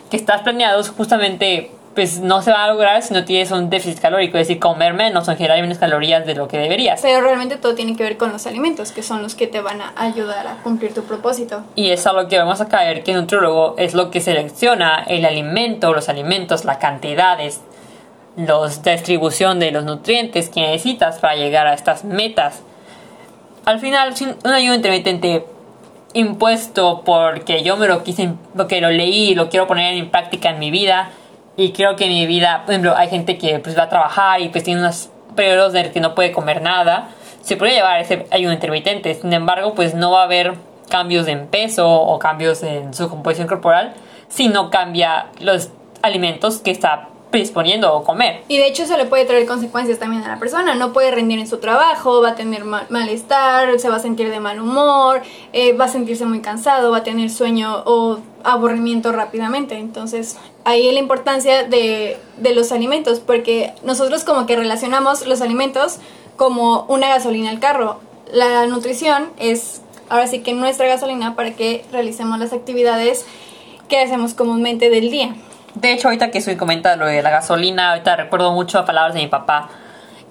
que 0.09 0.17
estás 0.17 0.41
planeados 0.41 0.89
justamente 0.89 1.71
pues 1.95 2.19
no 2.19 2.41
se 2.41 2.51
va 2.51 2.63
a 2.63 2.67
lograr 2.69 3.01
si 3.03 3.13
no 3.13 3.25
tienes 3.25 3.51
un 3.51 3.69
déficit 3.69 3.99
calórico, 3.99 4.37
es 4.37 4.47
decir, 4.47 4.59
comer 4.59 4.93
menos 4.93 5.27
o 5.27 5.35
generar 5.35 5.59
menos 5.61 5.77
calorías 5.77 6.25
de 6.25 6.35
lo 6.35 6.47
que 6.47 6.57
deberías. 6.57 7.01
Pero 7.01 7.21
realmente 7.21 7.57
todo 7.57 7.75
tiene 7.75 7.95
que 7.97 8.03
ver 8.03 8.17
con 8.17 8.31
los 8.31 8.47
alimentos, 8.47 8.91
que 8.91 9.03
son 9.03 9.21
los 9.21 9.35
que 9.35 9.47
te 9.47 9.61
van 9.61 9.81
a 9.81 9.93
ayudar 9.97 10.47
a 10.47 10.55
cumplir 10.63 10.93
tu 10.93 11.03
propósito. 11.03 11.63
Y 11.75 11.89
es 11.89 12.07
a 12.07 12.13
lo 12.13 12.27
que 12.27 12.37
vamos 12.37 12.61
a 12.61 12.69
caer, 12.69 13.03
que 13.03 13.11
el 13.11 13.17
nutriólogo 13.17 13.75
es 13.77 13.93
lo 13.93 14.09
que 14.09 14.21
selecciona 14.21 15.03
el 15.07 15.25
alimento, 15.25 15.93
los 15.93 16.07
alimentos, 16.07 16.63
las 16.63 16.77
cantidades, 16.77 17.61
la 18.37 18.67
distribución 18.67 19.59
de 19.59 19.71
los 19.71 19.83
nutrientes 19.83 20.49
que 20.49 20.61
necesitas 20.61 21.19
para 21.19 21.35
llegar 21.35 21.67
a 21.67 21.73
estas 21.73 22.05
metas. 22.05 22.61
Al 23.65 23.79
final, 23.79 24.13
un 24.43 24.51
ayuno 24.51 24.75
intermitente 24.75 25.45
impuesto 26.13 27.03
porque 27.05 27.63
yo 27.63 27.77
me 27.77 27.87
lo 27.87 28.03
quise, 28.03 28.33
porque 28.55 28.81
lo 28.81 28.89
leí 28.89 29.31
y 29.31 29.35
lo 29.35 29.49
quiero 29.49 29.67
poner 29.67 29.93
en 29.95 30.09
práctica 30.09 30.49
en 30.49 30.59
mi 30.59 30.71
vida. 30.71 31.09
Y 31.61 31.73
creo 31.73 31.95
que 31.95 32.05
en 32.05 32.09
mi 32.09 32.25
vida, 32.25 32.63
por 32.65 32.71
ejemplo, 32.71 32.97
hay 32.97 33.07
gente 33.07 33.37
que 33.37 33.59
pues 33.59 33.77
va 33.77 33.83
a 33.83 33.89
trabajar 33.89 34.41
y 34.41 34.49
pues 34.49 34.63
tiene 34.63 34.79
unos 34.79 35.11
periodos 35.35 35.73
de 35.73 35.91
que 35.91 35.99
no 35.99 36.15
puede 36.15 36.31
comer 36.31 36.63
nada. 36.63 37.09
Se 37.43 37.55
puede 37.55 37.73
llevar 37.73 38.01
ese 38.01 38.25
ayuno 38.31 38.51
intermitente. 38.51 39.13
Sin 39.13 39.31
embargo, 39.31 39.75
pues 39.75 39.93
no 39.93 40.09
va 40.09 40.21
a 40.21 40.23
haber 40.23 40.55
cambios 40.89 41.27
en 41.27 41.45
peso 41.45 41.87
o 41.87 42.17
cambios 42.17 42.63
en 42.63 42.95
su 42.95 43.07
composición 43.09 43.47
corporal 43.47 43.93
si 44.27 44.47
no 44.47 44.71
cambia 44.71 45.27
los 45.39 45.69
alimentos 46.01 46.57
que 46.57 46.71
está 46.71 47.09
predisponiendo 47.31 47.93
o 47.93 48.03
comer. 48.03 48.43
Y 48.47 48.57
de 48.57 48.67
hecho 48.67 48.83
eso 48.83 48.97
le 48.97 49.05
puede 49.05 49.25
traer 49.25 49.47
consecuencias 49.47 49.97
también 49.97 50.23
a 50.23 50.27
la 50.27 50.39
persona. 50.39 50.75
No 50.75 50.93
puede 50.93 51.11
rendir 51.11 51.39
en 51.39 51.47
su 51.47 51.57
trabajo, 51.57 52.21
va 52.21 52.31
a 52.31 52.35
tener 52.35 52.65
malestar, 52.65 53.79
se 53.79 53.89
va 53.89 53.95
a 53.95 53.99
sentir 53.99 54.29
de 54.29 54.39
mal 54.39 54.59
humor, 54.59 55.21
eh, 55.53 55.73
va 55.73 55.85
a 55.85 55.87
sentirse 55.87 56.25
muy 56.25 56.41
cansado, 56.41 56.91
va 56.91 56.97
a 56.97 57.03
tener 57.03 57.29
sueño 57.29 57.83
o 57.85 58.19
aburrimiento 58.43 59.11
rápidamente. 59.11 59.77
Entonces 59.77 60.37
ahí 60.65 60.91
la 60.91 60.99
importancia 60.99 61.63
de, 61.63 62.17
de 62.37 62.53
los 62.53 62.71
alimentos, 62.71 63.19
porque 63.19 63.73
nosotros 63.83 64.23
como 64.23 64.45
que 64.45 64.55
relacionamos 64.55 65.25
los 65.25 65.41
alimentos 65.41 65.97
como 66.35 66.83
una 66.89 67.07
gasolina 67.07 67.49
al 67.49 67.59
carro. 67.59 67.99
La 68.31 68.65
nutrición 68.67 69.29
es 69.37 69.81
ahora 70.09 70.27
sí 70.27 70.39
que 70.39 70.53
nuestra 70.53 70.87
gasolina 70.87 71.35
para 71.35 71.55
que 71.55 71.85
realicemos 71.91 72.37
las 72.39 72.51
actividades 72.51 73.25
que 73.87 73.99
hacemos 73.99 74.33
comúnmente 74.33 74.89
del 74.89 75.09
día. 75.09 75.35
De 75.75 75.93
hecho, 75.93 76.09
ahorita 76.09 76.31
que 76.31 76.39
estoy 76.39 76.57
comentando 76.57 77.05
lo 77.05 77.11
de 77.11 77.21
la 77.21 77.29
gasolina, 77.29 77.91
ahorita 77.91 78.15
recuerdo 78.15 78.51
mucho 78.51 78.83
palabras 78.85 79.13
de 79.13 79.21
mi 79.21 79.27
papá, 79.27 79.69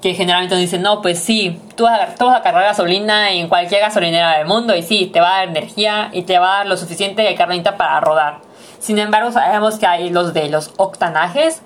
que 0.02 0.14
generalmente 0.14 0.54
nos 0.56 0.80
no, 0.80 1.02
pues 1.02 1.18
sí, 1.18 1.60
tú 1.76 1.84
vas, 1.84 2.00
a, 2.00 2.14
tú 2.14 2.26
vas 2.26 2.38
a 2.38 2.42
cargar 2.42 2.64
gasolina 2.64 3.30
en 3.30 3.48
cualquier 3.48 3.80
gasolinera 3.80 4.38
del 4.38 4.46
mundo 4.46 4.74
y 4.74 4.82
sí, 4.82 5.06
te 5.06 5.20
va 5.20 5.34
a 5.34 5.38
dar 5.38 5.48
energía 5.48 6.10
y 6.12 6.22
te 6.22 6.38
va 6.38 6.54
a 6.54 6.58
dar 6.58 6.66
lo 6.66 6.76
suficiente 6.76 7.22
de 7.22 7.34
carnita 7.34 7.76
para 7.76 8.00
rodar. 8.00 8.38
Sin 8.78 8.98
embargo, 8.98 9.30
sabemos 9.30 9.78
que 9.78 9.86
hay 9.86 10.10
los 10.10 10.32
de 10.32 10.48
los 10.48 10.72
octanajes, 10.76 11.62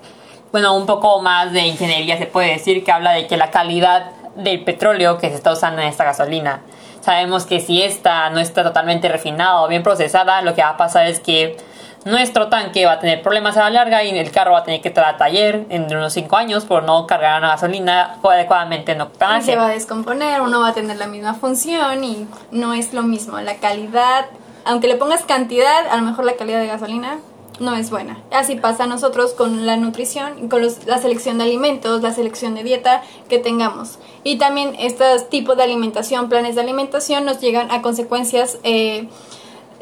bueno, 0.51 0.75
un 0.75 0.85
poco 0.85 1.21
más 1.21 1.51
de 1.51 1.61
ingeniería 1.67 2.17
se 2.17 2.27
puede 2.27 2.51
decir, 2.51 2.83
que 2.83 2.91
habla 2.91 3.11
de 3.11 3.27
que 3.27 3.35
la 3.35 3.51
calidad 3.51 4.11
del 4.35 4.63
petróleo 4.63 5.17
que 5.17 5.29
se 5.29 5.35
está 5.35 5.51
usando 5.51 5.81
en 5.81 5.87
esta 5.87 6.03
gasolina. 6.03 6.61
Sabemos 7.01 7.45
que 7.45 7.59
si 7.59 7.81
esta 7.81 8.29
no 8.29 8.39
está 8.39 8.63
totalmente 8.63 9.09
refinada 9.09 9.61
o 9.61 9.67
bien 9.67 9.83
procesada, 9.83 10.41
lo 10.41 10.55
que 10.55 10.61
va 10.61 10.69
a 10.69 10.77
pasar 10.77 11.07
es 11.07 11.19
que 11.19 11.57
nuestro 12.05 12.49
tanque 12.49 12.85
va 12.85 12.93
a 12.93 12.99
tener 12.99 13.21
problemas 13.21 13.57
a 13.57 13.61
la 13.61 13.69
larga 13.71 14.03
y 14.03 14.17
el 14.17 14.31
carro 14.31 14.51
va 14.51 14.59
a 14.59 14.63
tener 14.63 14.81
que 14.81 14.89
estar 14.89 15.05
a 15.05 15.17
taller 15.17 15.65
en 15.69 15.85
unos 15.85 16.13
5 16.13 16.37
años 16.37 16.63
por 16.63 16.83
no 16.83 17.07
cargar 17.07 17.41
la 17.41 17.49
gasolina 17.49 18.19
adecuadamente 18.23 18.95
en. 18.95 19.43
Se 19.43 19.55
va 19.55 19.67
a 19.67 19.69
descomponer, 19.69 20.41
uno 20.41 20.61
va 20.61 20.69
a 20.69 20.73
tener 20.73 20.97
la 20.97 21.07
misma 21.07 21.33
función 21.33 22.03
y 22.03 22.27
no 22.51 22.73
es 22.73 22.93
lo 22.93 23.01
mismo. 23.03 23.39
La 23.39 23.55
calidad, 23.57 24.27
aunque 24.65 24.87
le 24.87 24.95
pongas 24.95 25.23
cantidad, 25.23 25.87
a 25.89 25.97
lo 25.97 26.03
mejor 26.03 26.25
la 26.25 26.35
calidad 26.35 26.59
de 26.59 26.67
gasolina 26.67 27.17
no 27.59 27.75
es 27.75 27.89
buena. 27.89 28.21
Así 28.31 28.55
pasa 28.55 28.83
a 28.83 28.87
nosotros 28.87 29.33
con 29.33 29.65
la 29.65 29.75
nutrición, 29.75 30.47
con 30.49 30.61
la 30.61 30.97
selección 30.99 31.39
de 31.39 31.45
alimentos, 31.45 32.03
la 32.03 32.13
selección 32.13 32.53
de 32.53 32.63
dieta 32.63 33.01
que 33.29 33.39
tengamos. 33.39 33.97
Y 34.23 34.37
también 34.37 34.75
estos 34.77 35.29
tipos 35.29 35.57
de 35.57 35.63
alimentación, 35.63 36.29
planes 36.29 36.53
de 36.53 36.61
alimentación, 36.61 37.25
nos 37.25 37.39
llegan 37.39 37.71
a 37.71 37.81
consecuencias 37.81 38.59
eh, 38.63 39.07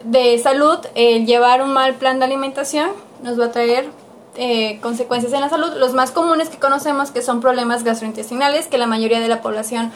de 0.03 0.37
salud, 0.39 0.79
el 0.95 1.25
llevar 1.25 1.61
un 1.61 1.73
mal 1.73 1.95
plan 1.95 2.19
de 2.19 2.25
alimentación 2.25 2.91
nos 3.21 3.39
va 3.39 3.45
a 3.45 3.51
traer 3.51 3.89
eh, 4.35 4.79
consecuencias 4.81 5.31
en 5.33 5.41
la 5.41 5.49
salud. 5.49 5.73
Los 5.77 5.93
más 5.93 6.11
comunes 6.11 6.49
que 6.49 6.57
conocemos 6.57 7.11
que 7.11 7.21
son 7.21 7.39
problemas 7.39 7.83
gastrointestinales, 7.83 8.67
que 8.67 8.77
la 8.77 8.87
mayoría 8.87 9.19
de 9.19 9.27
la 9.27 9.41
población 9.41 9.91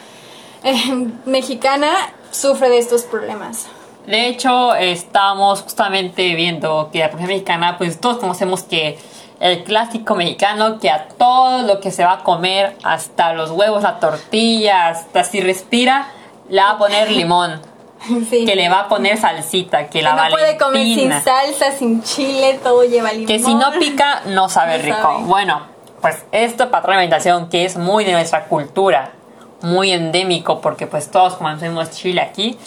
eh, 0.64 1.06
mexicana 1.26 1.90
sufre 2.30 2.68
de 2.68 2.78
estos 2.78 3.02
problemas. 3.02 3.66
De 4.06 4.28
hecho, 4.28 4.74
estamos 4.74 5.62
justamente 5.62 6.34
viendo 6.34 6.88
que 6.92 7.00
la 7.00 7.10
población 7.10 7.28
mexicana, 7.28 7.76
pues 7.76 8.00
todos 8.00 8.18
conocemos 8.18 8.62
que 8.62 8.98
el 9.40 9.64
clásico 9.64 10.14
mexicano 10.14 10.78
que 10.78 10.90
a 10.90 11.08
todo 11.08 11.62
lo 11.62 11.80
que 11.80 11.90
se 11.90 12.04
va 12.04 12.12
a 12.12 12.24
comer, 12.24 12.76
hasta 12.82 13.34
los 13.34 13.50
huevos, 13.50 13.82
la 13.82 14.00
tortilla, 14.00 14.88
hasta 14.88 15.24
si 15.24 15.40
respira, 15.40 16.08
le 16.48 16.62
va 16.62 16.70
a 16.70 16.78
poner 16.78 17.10
limón. 17.12 17.60
que 18.30 18.56
le 18.56 18.68
va 18.68 18.80
a 18.80 18.88
poner 18.88 19.16
salsita, 19.18 19.88
que, 19.88 20.02
la 20.02 20.14
no 20.14 20.30
puede 20.30 20.56
comer 20.56 20.84
sin 20.84 21.10
salsa, 21.10 21.72
sin 21.72 22.02
chile, 22.02 22.58
todo 22.62 22.84
lleva 22.84 23.12
limón. 23.12 23.26
Que 23.26 23.38
si 23.38 23.54
no 23.54 23.72
pica, 23.78 24.22
no 24.26 24.48
sabe 24.48 24.78
rico. 24.78 25.20
Bueno, 25.22 25.62
pues 26.00 26.24
esto 26.32 26.70
patrón 26.70 26.94
de 26.94 27.02
alimentación 27.02 27.48
que 27.48 27.64
es 27.64 27.76
muy 27.76 28.04
de 28.04 28.12
nuestra 28.12 28.44
cultura, 28.44 29.12
muy 29.62 29.90
endémico, 29.90 30.60
porque 30.60 30.86
pues 30.86 31.10
todos 31.10 31.34
comemos 31.34 31.90
chile 31.90 32.20
aquí, 32.20 32.58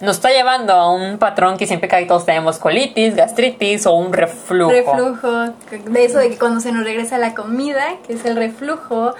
nos 0.00 0.16
está 0.16 0.30
llevando 0.30 0.72
a 0.72 0.90
un 0.90 1.18
patrón 1.18 1.58
que 1.58 1.66
siempre 1.66 1.88
que 1.88 2.06
todos 2.06 2.24
tenemos 2.24 2.58
colitis, 2.58 3.14
gastritis 3.14 3.86
o 3.86 3.92
un 3.92 4.12
reflujo. 4.12 4.70
Reflujo, 4.70 5.52
de 5.90 6.04
eso 6.04 6.18
de 6.18 6.30
que 6.30 6.38
cuando 6.38 6.60
se 6.60 6.72
nos 6.72 6.84
regresa 6.84 7.18
la 7.18 7.34
comida, 7.34 7.84
que 8.06 8.14
es 8.14 8.24
el 8.24 8.36
reflujo, 8.36 9.14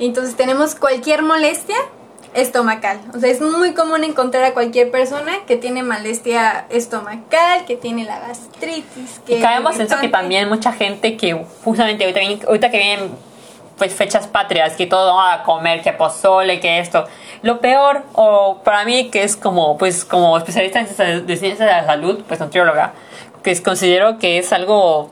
entonces 0.00 0.34
tenemos 0.34 0.74
cualquier 0.74 1.22
molestia, 1.22 1.76
estomacal. 2.34 3.00
O 3.14 3.18
sea, 3.18 3.30
es 3.30 3.40
muy 3.40 3.74
común 3.74 4.04
encontrar 4.04 4.44
a 4.44 4.52
cualquier 4.52 4.90
persona 4.90 5.32
que 5.46 5.56
tiene 5.56 5.82
molestia 5.82 6.66
estomacal, 6.70 7.64
que 7.66 7.76
tiene 7.76 8.04
la 8.04 8.18
gastritis. 8.20 9.20
Que 9.26 9.38
y 9.38 9.40
caemos 9.40 9.76
en 9.76 9.82
eso 9.82 9.98
que 10.00 10.08
también 10.08 10.48
mucha 10.48 10.72
gente 10.72 11.16
que 11.16 11.44
justamente 11.64 12.04
ahorita, 12.04 12.46
ahorita 12.46 12.70
que 12.70 12.78
vienen 12.78 13.10
pues 13.78 13.94
fechas 13.94 14.26
patrias, 14.26 14.74
que 14.74 14.86
todo 14.86 15.16
va 15.16 15.34
a 15.34 15.42
comer, 15.42 15.82
que 15.82 15.92
pozole, 15.92 16.60
que 16.60 16.78
esto. 16.78 17.06
Lo 17.42 17.60
peor, 17.60 18.02
o 18.14 18.60
para 18.64 18.84
mí 18.84 19.10
que 19.10 19.24
es 19.24 19.36
como, 19.36 19.76
pues 19.78 20.04
como 20.04 20.36
especialista 20.38 20.80
en 20.80 21.26
de 21.26 21.36
ciencias 21.36 21.58
de 21.58 21.74
la 21.74 21.84
salud, 21.84 22.22
pues 22.26 22.40
nutrióloga, 22.40 22.92
que 23.42 23.60
considero 23.62 24.18
que 24.18 24.38
es 24.38 24.52
algo, 24.52 25.10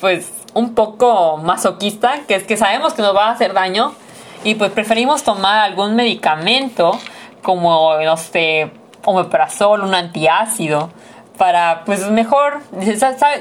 pues 0.00 0.32
un 0.54 0.74
poco 0.74 1.38
masoquista, 1.38 2.20
que 2.26 2.34
es 2.34 2.44
que 2.44 2.56
sabemos 2.56 2.94
que 2.94 3.02
nos 3.02 3.14
va 3.16 3.28
a 3.28 3.30
hacer 3.32 3.54
daño, 3.54 3.94
y 4.44 4.54
pues 4.54 4.72
preferimos 4.72 5.22
tomar 5.22 5.60
algún 5.60 5.94
medicamento 5.94 6.98
como, 7.42 7.96
no 7.98 8.16
sé, 8.16 8.70
omeprazol, 9.04 9.82
un 9.82 9.94
antiácido, 9.94 10.90
para 11.38 11.82
pues 11.84 12.06
mejor, 12.08 12.60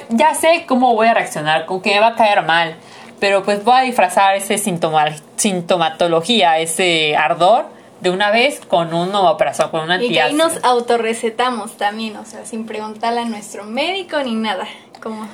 ya 0.09 0.33
sé 0.33 0.65
cómo 0.67 0.95
voy 0.95 1.07
a 1.07 1.13
reaccionar, 1.13 1.65
con 1.65 1.81
que 1.81 1.93
me 1.93 1.99
va 1.99 2.07
a 2.07 2.15
caer 2.15 2.43
mal, 2.43 2.75
pero 3.19 3.43
pues 3.43 3.63
voy 3.63 3.75
a 3.75 3.81
disfrazar 3.81 4.35
ese 4.35 4.57
sintomatología, 4.57 6.59
ese 6.59 7.15
ardor 7.15 7.65
de 7.99 8.09
una 8.09 8.31
vez 8.31 8.61
con 8.67 8.93
un 8.93 9.13
omeprazol, 9.13 9.69
con 9.69 9.81
un 9.81 9.91
antiácido. 9.91 10.11
Y 10.11 10.15
que 10.15 10.21
ahí 10.21 10.33
nos 10.33 10.63
autorrecetamos 10.63 11.77
también, 11.77 12.17
o 12.17 12.25
sea, 12.25 12.45
sin 12.45 12.65
preguntarle 12.65 13.21
a 13.21 13.25
nuestro 13.25 13.63
médico 13.63 14.17
ni 14.23 14.33
nada, 14.33 14.65
como... 15.03 15.27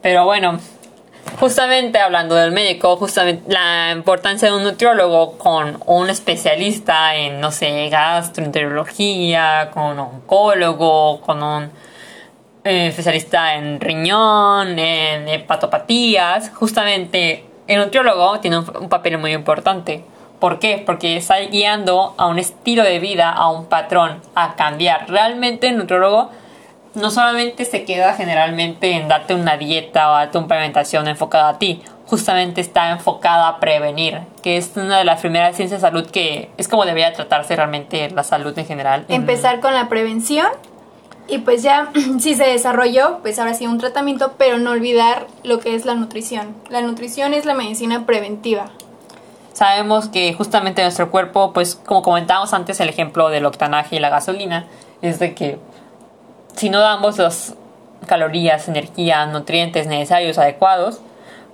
Pero 0.00 0.24
bueno, 0.24 0.58
justamente 1.38 1.98
hablando 1.98 2.34
del 2.34 2.52
médico, 2.52 2.96
justamente 2.96 3.52
la 3.52 3.90
importancia 3.92 4.48
de 4.48 4.56
un 4.56 4.64
nutriólogo 4.64 5.38
con 5.38 5.78
un 5.86 6.10
especialista 6.10 7.16
en, 7.16 7.40
no 7.40 7.50
sé, 7.50 7.88
gastroenterología, 7.88 9.70
con 9.72 9.84
un 9.84 9.98
oncólogo, 9.98 11.20
con 11.20 11.42
un 11.42 11.70
eh, 12.64 12.88
especialista 12.88 13.54
en 13.54 13.80
riñón, 13.80 14.78
en 14.78 15.28
hepatopatías, 15.28 16.50
justamente 16.54 17.44
el 17.66 17.80
nutriólogo 17.80 18.38
tiene 18.40 18.58
un, 18.58 18.88
papel 18.88 19.18
muy 19.18 19.32
importante. 19.32 20.04
¿Por 20.38 20.58
qué? 20.58 20.82
Porque 20.84 21.16
está 21.16 21.38
guiando 21.38 22.14
a 22.18 22.26
un 22.26 22.38
estilo 22.38 22.82
de 22.82 22.98
vida, 22.98 23.30
a 23.30 23.48
un 23.50 23.66
patrón, 23.66 24.20
a 24.34 24.56
cambiar. 24.56 25.08
Realmente 25.08 25.68
el 25.68 25.78
nutriólogo 25.78 26.30
no 26.94 27.10
solamente 27.10 27.64
se 27.64 27.84
queda 27.84 28.14
generalmente 28.14 28.92
en 28.92 29.08
darte 29.08 29.34
una 29.34 29.56
dieta 29.56 30.10
o 30.10 30.12
darte 30.14 30.38
una 30.38 30.44
implementación 30.44 31.08
enfocada 31.08 31.50
a 31.50 31.58
ti, 31.58 31.82
justamente 32.06 32.60
está 32.60 32.90
enfocada 32.90 33.48
a 33.48 33.60
prevenir, 33.60 34.20
que 34.42 34.56
es 34.58 34.72
una 34.76 34.98
de 34.98 35.04
las 35.04 35.20
primeras 35.20 35.56
ciencias 35.56 35.80
de 35.80 35.88
salud 35.88 36.06
que 36.10 36.50
es 36.58 36.68
como 36.68 36.84
debería 36.84 37.12
tratarse 37.12 37.56
realmente 37.56 38.10
la 38.10 38.22
salud 38.22 38.56
en 38.58 38.66
general. 38.66 39.04
Empezar 39.08 39.60
con 39.60 39.74
la 39.74 39.88
prevención 39.88 40.48
y 41.28 41.38
pues 41.38 41.62
ya 41.62 41.90
si 42.18 42.34
se 42.34 42.44
desarrolló, 42.44 43.20
pues 43.22 43.38
ahora 43.38 43.54
sí 43.54 43.66
un 43.66 43.78
tratamiento, 43.78 44.34
pero 44.36 44.58
no 44.58 44.70
olvidar 44.70 45.26
lo 45.44 45.60
que 45.60 45.74
es 45.74 45.84
la 45.84 45.94
nutrición. 45.94 46.54
La 46.68 46.82
nutrición 46.82 47.32
es 47.34 47.46
la 47.46 47.54
medicina 47.54 48.04
preventiva. 48.04 48.66
Sabemos 49.54 50.08
que 50.08 50.32
justamente 50.32 50.82
nuestro 50.82 51.10
cuerpo, 51.10 51.52
pues 51.52 51.74
como 51.74 52.02
comentábamos 52.02 52.52
antes 52.54 52.80
el 52.80 52.88
ejemplo 52.88 53.28
del 53.28 53.44
octanaje 53.46 53.96
y 53.96 53.98
la 53.98 54.08
gasolina, 54.08 54.66
es 55.02 55.18
de 55.18 55.34
que 55.34 55.58
si 56.56 56.70
no 56.70 56.80
damos 56.80 57.18
las 57.18 57.54
calorías, 58.06 58.68
energía, 58.68 59.26
nutrientes 59.26 59.86
necesarios 59.86 60.38
adecuados, 60.38 61.00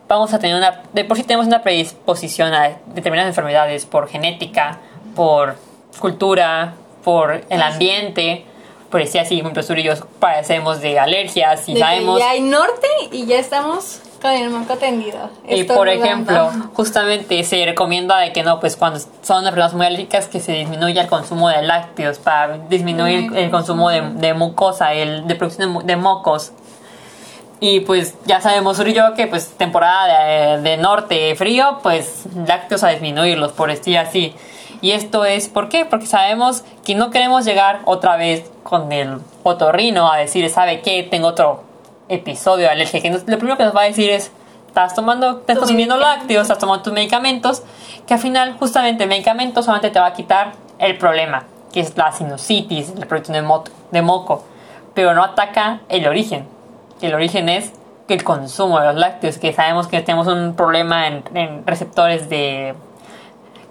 vamos 0.09 0.33
a 0.33 0.39
tener 0.39 0.57
una, 0.57 0.83
de 0.93 1.05
por 1.05 1.17
sí 1.17 1.23
tenemos 1.23 1.47
una 1.47 1.63
predisposición 1.63 2.55
a 2.55 2.79
determinadas 2.87 3.31
enfermedades 3.31 3.87
por 3.87 4.09
genética, 4.09 4.79
por 5.15 5.57
cultura, 5.99 6.75
por 7.05 7.43
el 7.49 7.63
ambiente, 7.63 8.45
por 8.91 9.01
decir 9.01 9.21
así, 9.21 9.43
por 9.43 9.53
ejemplo, 9.53 9.79
y 9.79 9.83
yo 9.83 9.95
padecemos 10.19 10.81
de 10.81 10.99
alergias 10.99 11.69
y 11.69 11.77
sabemos... 11.77 12.19
ya 12.19 12.31
hay 12.31 12.41
norte 12.41 12.89
y 13.13 13.27
ya 13.27 13.39
estamos 13.39 14.01
Con 14.21 14.33
el 14.33 14.67
tendido. 14.79 15.31
Y 15.49 15.63
por 15.63 15.89
ejemplo, 15.89 16.51
justamente 16.75 17.45
se 17.45 17.65
recomienda 17.65 18.19
de 18.19 18.33
que 18.33 18.43
no, 18.43 18.59
pues 18.59 18.77
cuando 18.77 18.99
son 18.99 19.45
personas 19.45 19.75
muy 19.75 19.87
alérgicas 19.87 20.27
que 20.27 20.41
se 20.41 20.53
disminuya 20.53 21.03
el 21.03 21.09
consumo 21.09 21.49
de 21.49 21.63
lácteos 21.63 22.19
para 22.19 22.59
disminuir 22.69 23.31
el 23.37 23.51
consumo 23.51 23.91
de, 23.91 24.35
mucosa, 24.35 24.93
el 24.93 25.27
de 25.29 25.35
producción 25.37 25.87
de, 25.87 25.97
mocos. 25.97 26.53
Y 27.61 27.81
pues 27.81 28.17
ya 28.25 28.41
sabemos, 28.41 28.79
Uri 28.81 28.91
y 28.91 28.95
yo, 28.95 29.15
que 29.15 29.29
pues 29.29 29.51
temporada 29.57 30.59
de, 30.59 30.77
norte 30.79 31.37
frío, 31.37 31.79
pues 31.83 32.25
lácteos 32.47 32.83
a 32.83 32.89
disminuirlos, 32.89 33.53
por 33.53 33.71
decir 33.71 33.99
así. 33.99 34.35
Y 34.81 34.93
esto 34.93 35.25
es, 35.25 35.49
¿por 35.49 35.69
qué? 35.69 35.85
Porque 35.85 36.07
sabemos 36.07 36.65
que 36.85 36.95
no 36.97 37.11
queremos 37.11 37.45
llegar 37.45 37.81
otra 37.85 38.17
vez 38.17 38.51
con 38.65 38.91
el 38.91 39.19
otorrino 39.45 40.11
a 40.11 40.17
decir, 40.19 40.49
¿sabe 40.51 40.81
qué? 40.81 41.05
Tengo 41.09 41.29
otro 41.29 41.68
episodio 42.09 42.67
de 42.67 42.71
alergia. 42.71 43.01
Que 43.01 43.11
lo 43.11 43.39
primero 43.39 43.57
que 43.57 43.65
nos 43.65 43.75
va 43.75 43.83
a 43.83 43.85
decir 43.85 44.11
es, 44.11 44.33
estás 44.67 44.95
tomando, 44.95 45.41
estás 45.41 45.59
consumiendo 45.59 45.97
lácteos, 45.97 46.43
estás 46.43 46.59
tomando 46.59 46.83
tus 46.83 46.93
medicamentos, 46.93 47.63
que 48.07 48.15
al 48.15 48.21
final 48.21 48.57
justamente 48.59 49.05
el 49.05 49.09
medicamento 49.09 49.63
solamente 49.63 49.91
te 49.91 49.99
va 49.99 50.07
a 50.07 50.13
quitar 50.13 50.53
el 50.79 50.97
problema, 50.99 51.45
que 51.73 51.81
es 51.81 51.97
la 51.97 52.13
sinusitis, 52.13 52.95
la 52.97 53.07
producción 53.07 53.35
de, 53.35 53.71
de 53.91 54.03
moco, 54.03 54.45
pero 54.95 55.15
no 55.15 55.25
ataca 55.25 55.81
el 55.89 56.07
origen. 56.07 56.47
El 57.01 57.15
origen 57.15 57.49
es 57.49 57.73
el 58.09 58.25
consumo 58.25 58.81
de 58.81 58.87
los 58.87 58.97
lácteos, 58.97 59.39
que 59.39 59.53
sabemos 59.53 59.87
que 59.87 60.01
tenemos 60.01 60.27
un 60.27 60.55
problema 60.55 61.07
en, 61.09 61.25
en 61.35 61.67
receptores 61.67 62.29
de 62.29 62.75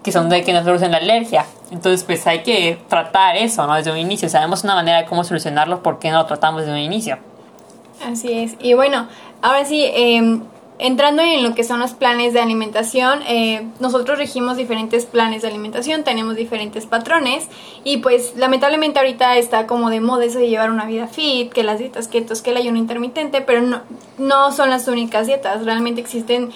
que 0.03 0.11
son 0.13 0.29
de 0.29 0.43
que 0.43 0.53
nos 0.53 0.63
producen 0.63 0.91
la 0.91 0.99
alergia. 0.99 1.45
Entonces, 1.69 2.05
pues 2.05 2.25
hay 2.27 2.39
que 2.39 2.79
tratar 2.87 3.35
eso, 3.35 3.67
¿no? 3.67 3.75
Desde 3.75 3.91
un 3.91 3.97
inicio. 3.97 4.29
Sabemos 4.29 4.63
una 4.63 4.73
manera 4.73 4.99
de 4.99 5.05
cómo 5.05 5.25
solucionarlo, 5.25 5.83
¿por 5.83 5.99
qué 5.99 6.11
no 6.11 6.19
lo 6.19 6.25
tratamos 6.25 6.61
desde 6.61 6.71
un 6.71 6.79
inicio? 6.79 7.17
Así 8.03 8.31
es. 8.31 8.55
Y 8.59 8.73
bueno, 8.73 9.07
ahora 9.41 9.65
sí, 9.65 9.83
em, 9.85 10.43
entrando 10.79 11.21
en 11.21 11.43
lo 11.43 11.55
que 11.55 11.63
son 11.63 11.79
los 11.79 11.93
planes 11.93 12.33
de 12.33 12.39
alimentación, 12.39 13.21
eh, 13.27 13.67
nosotros 13.79 14.17
regimos 14.17 14.57
diferentes 14.57 15.05
planes 15.05 15.41
de 15.41 15.47
alimentación, 15.47 16.03
tenemos 16.03 16.35
diferentes 16.35 16.85
patrones 16.85 17.47
y 17.83 17.97
pues 17.97 18.33
lamentablemente 18.35 18.99
ahorita 18.99 19.37
está 19.37 19.65
como 19.65 19.89
de 19.89 20.01
moda 20.01 20.25
eso 20.25 20.39
de 20.39 20.49
llevar 20.49 20.69
una 20.69 20.85
vida 20.85 21.07
fit, 21.07 21.51
que 21.51 21.63
las 21.63 21.79
dietas 21.79 22.07
ketos, 22.07 22.41
que 22.41 22.51
el 22.51 22.57
ayuno 22.57 22.77
intermitente, 22.77 23.41
pero 23.41 23.61
no, 23.61 23.81
no 24.17 24.51
son 24.51 24.69
las 24.69 24.87
únicas 24.87 25.25
dietas, 25.25 25.65
realmente 25.65 26.01
existen 26.01 26.51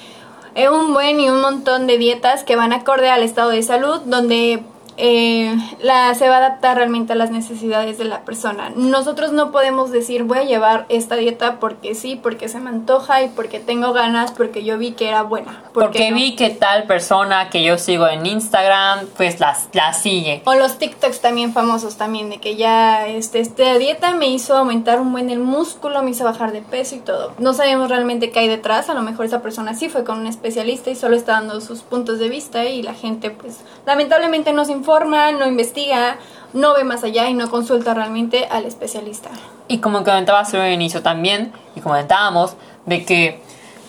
eh, 0.54 0.70
un 0.70 0.94
buen 0.94 1.20
y 1.20 1.30
un 1.30 1.42
montón 1.42 1.88
de 1.88 1.98
dietas 1.98 2.44
que 2.44 2.56
van 2.56 2.74
acorde 2.74 3.10
al 3.10 3.24
estado 3.24 3.50
de 3.50 3.64
salud, 3.64 4.02
donde 4.06 4.62
eh, 5.04 5.58
la, 5.82 6.14
se 6.14 6.30
va 6.30 6.36
a 6.36 6.38
adaptar 6.38 6.78
realmente 6.78 7.14
a 7.14 7.16
las 7.16 7.32
necesidades 7.32 7.98
de 7.98 8.04
la 8.04 8.22
persona. 8.22 8.72
Nosotros 8.76 9.32
no 9.32 9.52
podemos 9.52 9.90
decir 9.90 10.26
voy 10.26 10.38
a 10.38 10.44
llevar 10.44 10.86
esta 10.90 11.16
dieta 11.16 11.60
porque 11.60 11.96
sí, 11.96 12.20
porque 12.22 12.48
se 12.50 12.60
me 12.60 12.70
antoja 12.70 13.24
y 13.24 13.30
porque 13.30 13.60
tengo 13.60 13.94
ganas, 13.94 14.32
porque 14.32 14.64
yo 14.64 14.78
vi 14.78 14.92
que 14.92 15.08
era 15.08 15.24
buena. 15.24 15.64
Porque 15.74 16.14
vi 16.14 16.36
que 16.36 16.52
tal 16.52 16.84
persona 16.84 17.50
que 17.50 17.64
yo 17.64 17.80
sigo 17.80 18.08
en 18.08 18.28
Instagram, 18.28 19.08
pues 19.18 19.40
la, 19.40 19.58
la 19.74 19.94
sigue. 19.94 20.44
O 20.46 20.54
los 20.54 20.78
TikToks 20.78 21.20
también 21.20 21.52
famosos 21.52 21.98
también, 21.98 22.30
de 22.30 22.38
que 22.38 22.56
ya 22.56 23.08
este, 23.08 23.40
esta 23.40 23.80
dieta 23.80 24.14
me 24.14 24.28
hizo 24.28 24.56
aumentar 24.56 25.02
un 25.02 25.12
buen 25.12 25.32
el 25.32 25.40
músculo, 25.40 26.04
me 26.04 26.12
hizo 26.12 26.26
bajar 26.26 26.52
de 26.52 26.62
peso 26.62 26.94
y 26.94 27.00
todo. 27.00 27.34
No 27.40 27.54
sabemos 27.54 27.90
realmente 27.90 28.30
qué 28.30 28.42
hay 28.42 28.48
detrás, 28.48 28.88
a 28.88 28.94
lo 28.94 29.02
mejor 29.02 29.26
esa 29.26 29.42
persona 29.42 29.74
sí 29.74 29.90
fue 29.90 30.04
con 30.04 30.20
un 30.20 30.28
especialista 30.28 30.92
y 30.92 30.96
solo 30.96 31.16
está 31.16 31.34
dando 31.34 31.60
sus 31.60 31.82
puntos 31.82 32.20
de 32.20 32.30
vista 32.30 32.66
y 32.66 32.84
la 32.84 32.94
gente 32.94 33.32
pues 33.32 33.62
lamentablemente 33.88 34.54
no 34.54 34.64
se 34.64 34.74
informa, 34.74 34.91
no 35.00 35.48
investiga, 35.48 36.18
no 36.54 36.74
ve 36.74 36.84
más 36.84 37.04
allá 37.04 37.30
y 37.30 37.34
no 37.34 37.50
consulta 37.50 37.94
realmente 37.94 38.48
al 38.52 38.66
especialista. 38.66 39.30
Y 39.68 39.80
como 39.80 40.04
comentabas 40.04 40.54
al 40.54 40.72
inicio 40.72 41.02
también, 41.02 41.54
y 41.76 41.82
comentábamos, 41.82 42.56
de 42.86 43.06
que 43.06 43.42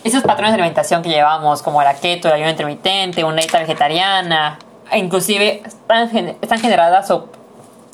esos 0.03 0.23
patrones 0.23 0.51
de 0.51 0.61
alimentación 0.61 1.01
que 1.01 1.09
llevamos, 1.09 1.61
como 1.61 1.81
la 1.83 1.95
keto, 1.95 2.27
el 2.27 2.35
ayuno 2.35 2.51
intermitente, 2.51 3.23
una 3.23 3.37
dieta 3.37 3.59
vegetariana, 3.59 4.59
inclusive 4.93 5.61
están, 5.65 6.35
están 6.41 6.59
generadas 6.59 7.09
o 7.11 7.27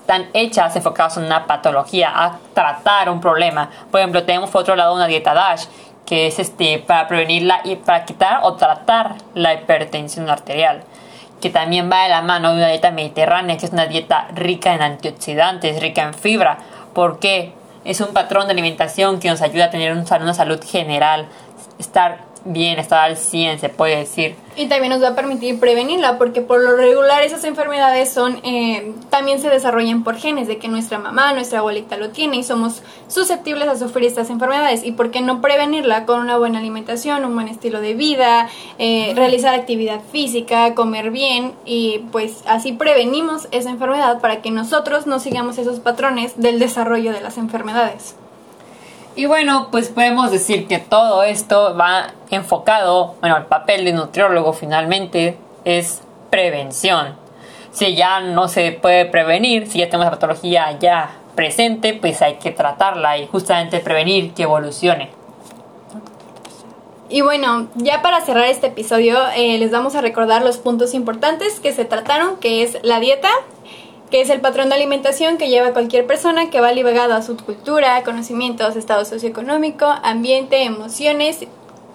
están 0.01 0.27
hechas 0.33 0.75
enfocadas 0.75 1.17
en 1.17 1.25
una 1.25 1.45
patología, 1.47 2.11
a 2.13 2.37
tratar 2.53 3.09
un 3.09 3.21
problema. 3.21 3.69
Por 3.91 3.99
ejemplo, 3.99 4.23
tenemos 4.23 4.49
por 4.49 4.61
otro 4.61 4.75
lado 4.75 4.93
una 4.93 5.07
dieta 5.07 5.33
DASH, 5.33 5.65
que 6.05 6.27
es 6.27 6.39
este 6.39 6.79
para 6.79 7.07
prevenirla 7.07 7.61
y 7.63 7.75
para 7.75 8.05
quitar 8.05 8.39
o 8.43 8.53
tratar 8.53 9.15
la 9.35 9.53
hipertensión 9.53 10.29
arterial 10.29 10.83
que 11.41 11.49
también 11.49 11.89
va 11.91 12.03
de 12.03 12.09
la 12.09 12.21
mano 12.21 12.51
de 12.51 12.57
una 12.57 12.67
dieta 12.69 12.91
mediterránea, 12.91 13.57
que 13.57 13.65
es 13.65 13.71
una 13.71 13.85
dieta 13.85 14.27
rica 14.33 14.73
en 14.73 14.81
antioxidantes, 14.81 15.81
rica 15.81 16.03
en 16.03 16.13
fibra. 16.13 16.57
porque 16.93 17.53
Es 17.85 18.01
un 18.01 18.13
patrón 18.13 18.47
de 18.47 18.53
alimentación 18.53 19.19
que 19.19 19.29
nos 19.29 19.41
ayuda 19.41 19.65
a 19.65 19.69
tener 19.69 19.93
una 19.93 20.33
salud 20.33 20.59
general, 20.63 21.27
estar 21.79 22.28
bien, 22.45 22.79
estar 22.79 22.99
al 22.99 23.17
100, 23.17 23.59
se 23.59 23.69
puede 23.69 23.97
decir. 23.97 24.35
Y 24.55 24.67
también 24.67 24.91
nos 24.91 25.01
va 25.01 25.09
a 25.09 25.15
permitir 25.15 25.59
prevenirla, 25.59 26.17
porque 26.17 26.41
por 26.41 26.61
lo 26.61 26.75
regular 26.75 27.21
esas 27.21 27.43
enfermedades 27.43 28.11
son 28.11 28.39
eh, 28.43 28.93
también 29.09 29.39
se 29.39 29.49
desarrollan 29.49 30.03
por 30.03 30.17
genes, 30.17 30.47
de 30.47 30.57
que 30.57 30.67
nuestra 30.67 30.99
mamá, 30.99 31.33
nuestra 31.33 31.59
abuelita 31.59 31.97
lo 31.97 32.09
tiene 32.09 32.37
y 32.37 32.43
somos 32.43 32.81
susceptibles 33.07 33.67
a 33.67 33.77
sufrir 33.77 34.07
estas 34.07 34.29
enfermedades. 34.29 34.83
¿Y 34.83 34.91
por 34.91 35.11
qué 35.11 35.21
no 35.21 35.41
prevenirla 35.41 36.05
con 36.05 36.19
una 36.19 36.37
buena 36.37 36.59
alimentación, 36.59 37.25
un 37.25 37.35
buen 37.35 37.47
estilo 37.47 37.81
de 37.81 37.93
vida, 37.93 38.49
eh, 38.77 39.13
realizar 39.15 39.53
actividad 39.53 40.01
física, 40.11 40.75
comer 40.75 41.11
bien 41.11 41.53
y 41.65 42.05
pues 42.11 42.43
así 42.45 42.73
prevenimos 42.73 43.47
esa 43.51 43.69
enfermedad 43.69 44.19
para 44.19 44.41
que 44.41 44.51
nosotros 44.51 45.07
no 45.07 45.19
sigamos 45.19 45.57
esos 45.57 45.79
patrones 45.79 46.33
del 46.35 46.59
desarrollo 46.59 47.13
de 47.13 47.21
las 47.21 47.37
enfermedades? 47.37 48.15
Y 49.19 49.25
bueno, 49.25 49.67
pues 49.69 49.89
podemos 49.89 50.31
decir 50.31 50.65
que 50.65 50.79
todo 50.79 51.23
esto 51.23 51.75
va 51.75 52.13
enfocado, 52.29 53.15
bueno, 53.19 53.35
el 53.35 53.47
papel 53.47 53.83
de 53.83 53.91
nutriólogo 53.91 54.53
finalmente 54.53 55.37
es 55.65 56.01
prevención. 56.29 57.17
Si 57.73 57.97
ya 57.97 58.21
no 58.21 58.47
se 58.47 58.71
puede 58.71 59.03
prevenir, 59.03 59.67
si 59.69 59.79
ya 59.79 59.87
tenemos 59.87 60.05
la 60.05 60.11
patología 60.11 60.79
ya 60.79 61.17
presente, 61.35 61.93
pues 61.95 62.21
hay 62.21 62.35
que 62.35 62.51
tratarla 62.51 63.17
y 63.17 63.27
justamente 63.27 63.81
prevenir 63.81 64.33
que 64.33 64.43
evolucione. 64.43 65.09
Y 67.09 67.19
bueno, 67.19 67.67
ya 67.75 68.01
para 68.01 68.21
cerrar 68.21 68.45
este 68.45 68.67
episodio, 68.67 69.17
eh, 69.35 69.57
les 69.57 69.69
vamos 69.69 69.95
a 69.95 70.01
recordar 70.01 70.43
los 70.43 70.59
puntos 70.59 70.93
importantes 70.93 71.59
que 71.59 71.73
se 71.73 71.83
trataron, 71.83 72.37
que 72.37 72.63
es 72.63 72.77
la 72.83 73.01
dieta, 73.01 73.31
que 74.11 74.21
es 74.21 74.29
el 74.29 74.41
patrón 74.41 74.69
de 74.69 74.75
alimentación 74.75 75.37
que 75.37 75.49
lleva 75.49 75.73
cualquier 75.73 76.07
persona 76.07 76.49
que 76.49 76.61
va 76.61 76.71
ligado 76.71 77.13
a 77.13 77.21
su 77.21 77.37
cultura, 77.37 78.03
conocimientos, 78.03 78.75
estado 78.75 79.05
socioeconómico, 79.05 79.85
ambiente, 79.85 80.63
emociones, 80.63 81.45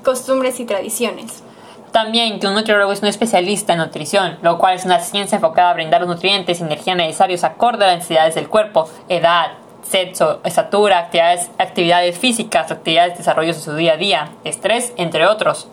costumbres 0.05 0.61
y 0.61 0.65
tradiciones. 0.65 1.43
También 1.91 2.41
que 2.41 2.49
un 2.49 2.55
nutriólogo 2.55 2.93
es 2.93 3.03
un 3.03 3.09
especialista 3.09 3.73
en 3.73 3.79
nutrición, 3.79 4.39
lo 4.43 4.59
cual 4.59 4.75
es 4.75 4.85
una 4.85 5.01
ciencia 5.01 5.37
enfocada 5.37 5.71
a 5.71 5.75
brindar 5.75 6.01
los 6.01 6.11
nutrientes 6.11 6.61
y 6.61 6.65
energía 6.65 6.95
necesarios 6.95 7.45
acorde 7.45 7.85
a 7.85 7.89
las 7.89 7.97
necesidades 7.99 8.35
del 8.35 8.49
cuerpo, 8.49 8.89
edad, 9.09 9.53
sexo, 9.83 10.41
estatura, 10.45 10.99
actividades, 10.99 11.51
actividades 11.59 12.19
físicas, 12.19 12.71
actividades 12.71 13.13
de 13.13 13.19
desarrollo 13.19 13.55
de 13.55 13.61
su 13.61 13.75
día 13.75 13.93
a 13.93 13.97
día, 13.97 14.29
estrés, 14.43 14.93
entre 14.97 15.27
otros. 15.27 15.69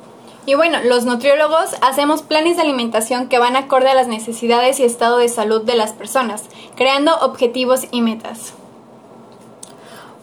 Y 0.45 0.55
bueno, 0.55 0.79
los 0.83 1.05
nutriólogos 1.05 1.75
hacemos 1.81 2.23
planes 2.23 2.55
de 2.55 2.63
alimentación 2.63 3.29
que 3.29 3.37
van 3.37 3.55
acorde 3.55 3.89
a 3.89 3.93
las 3.93 4.07
necesidades 4.07 4.79
y 4.79 4.83
estado 4.83 5.19
de 5.19 5.29
salud 5.29 5.63
de 5.63 5.75
las 5.75 5.93
personas, 5.93 6.43
creando 6.75 7.15
objetivos 7.19 7.85
y 7.91 8.01
metas. 8.01 8.53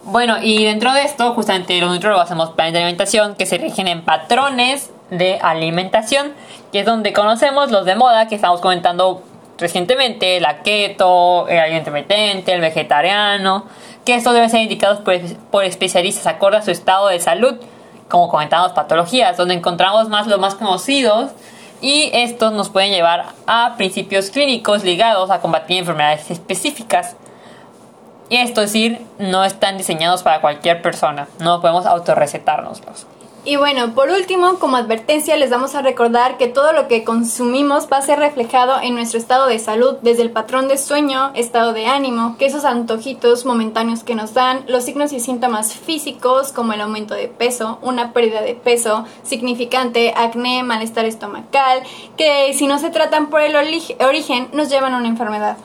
Bueno, 0.02 0.38
y 0.42 0.64
dentro 0.64 0.92
de 0.92 1.02
esto, 1.02 1.34
justamente 1.34 1.78
los 1.80 1.90
nutriólogos 1.90 2.24
hacemos 2.24 2.50
planes 2.50 2.72
de 2.72 2.80
alimentación 2.80 3.36
que 3.36 3.46
se 3.46 3.58
rigen 3.58 3.86
en 3.86 4.04
patrones 4.04 4.90
de 5.10 5.38
alimentación, 5.40 6.32
que 6.72 6.80
es 6.80 6.86
donde 6.86 7.12
conocemos 7.12 7.70
los 7.70 7.84
de 7.84 7.94
moda 7.94 8.26
que 8.26 8.34
estamos 8.34 8.60
comentando 8.60 9.22
recientemente, 9.56 10.40
la 10.40 10.62
keto, 10.62 11.46
el 11.48 11.58
ayuno 11.58 11.78
intermitente, 11.78 12.52
el 12.52 12.60
vegetariano, 12.60 13.66
que 14.04 14.14
estos 14.14 14.32
deben 14.32 14.50
ser 14.50 14.62
indicados 14.62 15.00
por, 15.00 15.14
por 15.50 15.64
especialistas 15.64 16.26
acorde 16.26 16.56
a 16.56 16.62
su 16.62 16.70
estado 16.70 17.08
de 17.08 17.20
salud 17.20 17.56
como 18.08 18.28
comentamos, 18.28 18.72
patologías, 18.72 19.36
donde 19.36 19.54
encontramos 19.54 20.08
más 20.08 20.26
los 20.26 20.38
más 20.38 20.54
conocidos 20.54 21.30
y 21.80 22.10
estos 22.12 22.52
nos 22.52 22.70
pueden 22.70 22.92
llevar 22.92 23.26
a 23.46 23.74
principios 23.76 24.30
clínicos 24.30 24.84
ligados 24.84 25.30
a 25.30 25.40
combatir 25.40 25.78
enfermedades 25.78 26.30
específicas. 26.30 27.16
Y 28.30 28.36
esto 28.36 28.62
es 28.62 28.72
decir, 28.72 29.06
no 29.18 29.44
están 29.44 29.78
diseñados 29.78 30.22
para 30.22 30.40
cualquier 30.40 30.82
persona, 30.82 31.28
no 31.38 31.60
podemos 31.60 31.86
autorrecetárnoslos. 31.86 33.06
Y 33.44 33.56
bueno, 33.56 33.94
por 33.94 34.10
último, 34.10 34.58
como 34.58 34.76
advertencia, 34.76 35.36
les 35.36 35.48
vamos 35.48 35.74
a 35.74 35.80
recordar 35.80 36.36
que 36.36 36.48
todo 36.48 36.72
lo 36.72 36.88
que 36.88 37.04
consumimos 37.04 37.88
va 37.90 37.98
a 37.98 38.02
ser 38.02 38.18
reflejado 38.18 38.80
en 38.82 38.94
nuestro 38.94 39.18
estado 39.18 39.46
de 39.46 39.58
salud, 39.58 39.96
desde 40.02 40.22
el 40.22 40.32
patrón 40.32 40.68
de 40.68 40.76
sueño, 40.76 41.30
estado 41.34 41.72
de 41.72 41.86
ánimo, 41.86 42.36
que 42.36 42.46
esos 42.46 42.64
antojitos 42.64 43.46
momentáneos 43.46 44.02
que 44.02 44.16
nos 44.16 44.34
dan, 44.34 44.64
los 44.66 44.84
signos 44.84 45.12
y 45.12 45.20
síntomas 45.20 45.72
físicos 45.72 46.52
como 46.52 46.72
el 46.72 46.80
aumento 46.80 47.14
de 47.14 47.28
peso, 47.28 47.78
una 47.80 48.12
pérdida 48.12 48.42
de 48.42 48.54
peso 48.54 49.06
significante, 49.22 50.12
acné, 50.16 50.62
malestar 50.64 51.04
estomacal, 51.04 51.82
que 52.16 52.52
si 52.54 52.66
no 52.66 52.78
se 52.78 52.90
tratan 52.90 53.30
por 53.30 53.40
el 53.40 53.56
origen 53.56 54.48
nos 54.52 54.68
llevan 54.68 54.94
a 54.94 54.98
una 54.98 55.08
enfermedad. 55.08 55.56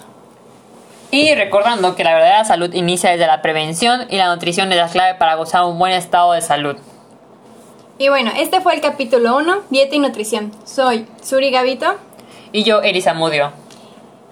Y 1.12 1.34
recordando 1.36 1.96
que 1.96 2.04
la 2.04 2.14
verdadera 2.14 2.46
salud 2.46 2.74
inicia 2.74 3.12
desde 3.12 3.28
la 3.28 3.42
prevención 3.42 4.08
y 4.10 4.18
la 4.18 4.34
nutrición 4.34 4.72
es 4.72 4.78
la 4.78 4.88
clave 4.88 5.16
para 5.16 5.36
gozar 5.36 5.64
un 5.66 5.78
buen 5.78 5.94
estado 5.94 6.34
de 6.34 6.42
salud. 6.42 6.78
Y 8.00 8.10
bueno, 8.10 8.32
este 8.36 8.60
fue 8.60 8.74
el 8.74 8.82
capítulo 8.82 9.38
1, 9.38 9.64
dieta 9.70 9.96
y 9.96 10.00
nutrición. 10.00 10.52
Soy 10.66 11.06
Suri 11.22 11.52
Gavito. 11.52 11.94
Y 12.52 12.64
yo, 12.64 12.82
Elisa 12.82 13.14
Mudio. 13.14 13.52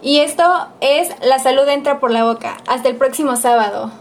Y 0.01 0.19
esto 0.19 0.43
es 0.81 1.09
La 1.21 1.37
salud 1.37 1.67
entra 1.67 1.99
por 1.99 2.09
la 2.09 2.23
boca. 2.23 2.57
Hasta 2.67 2.89
el 2.89 2.95
próximo 2.95 3.35
sábado. 3.35 3.91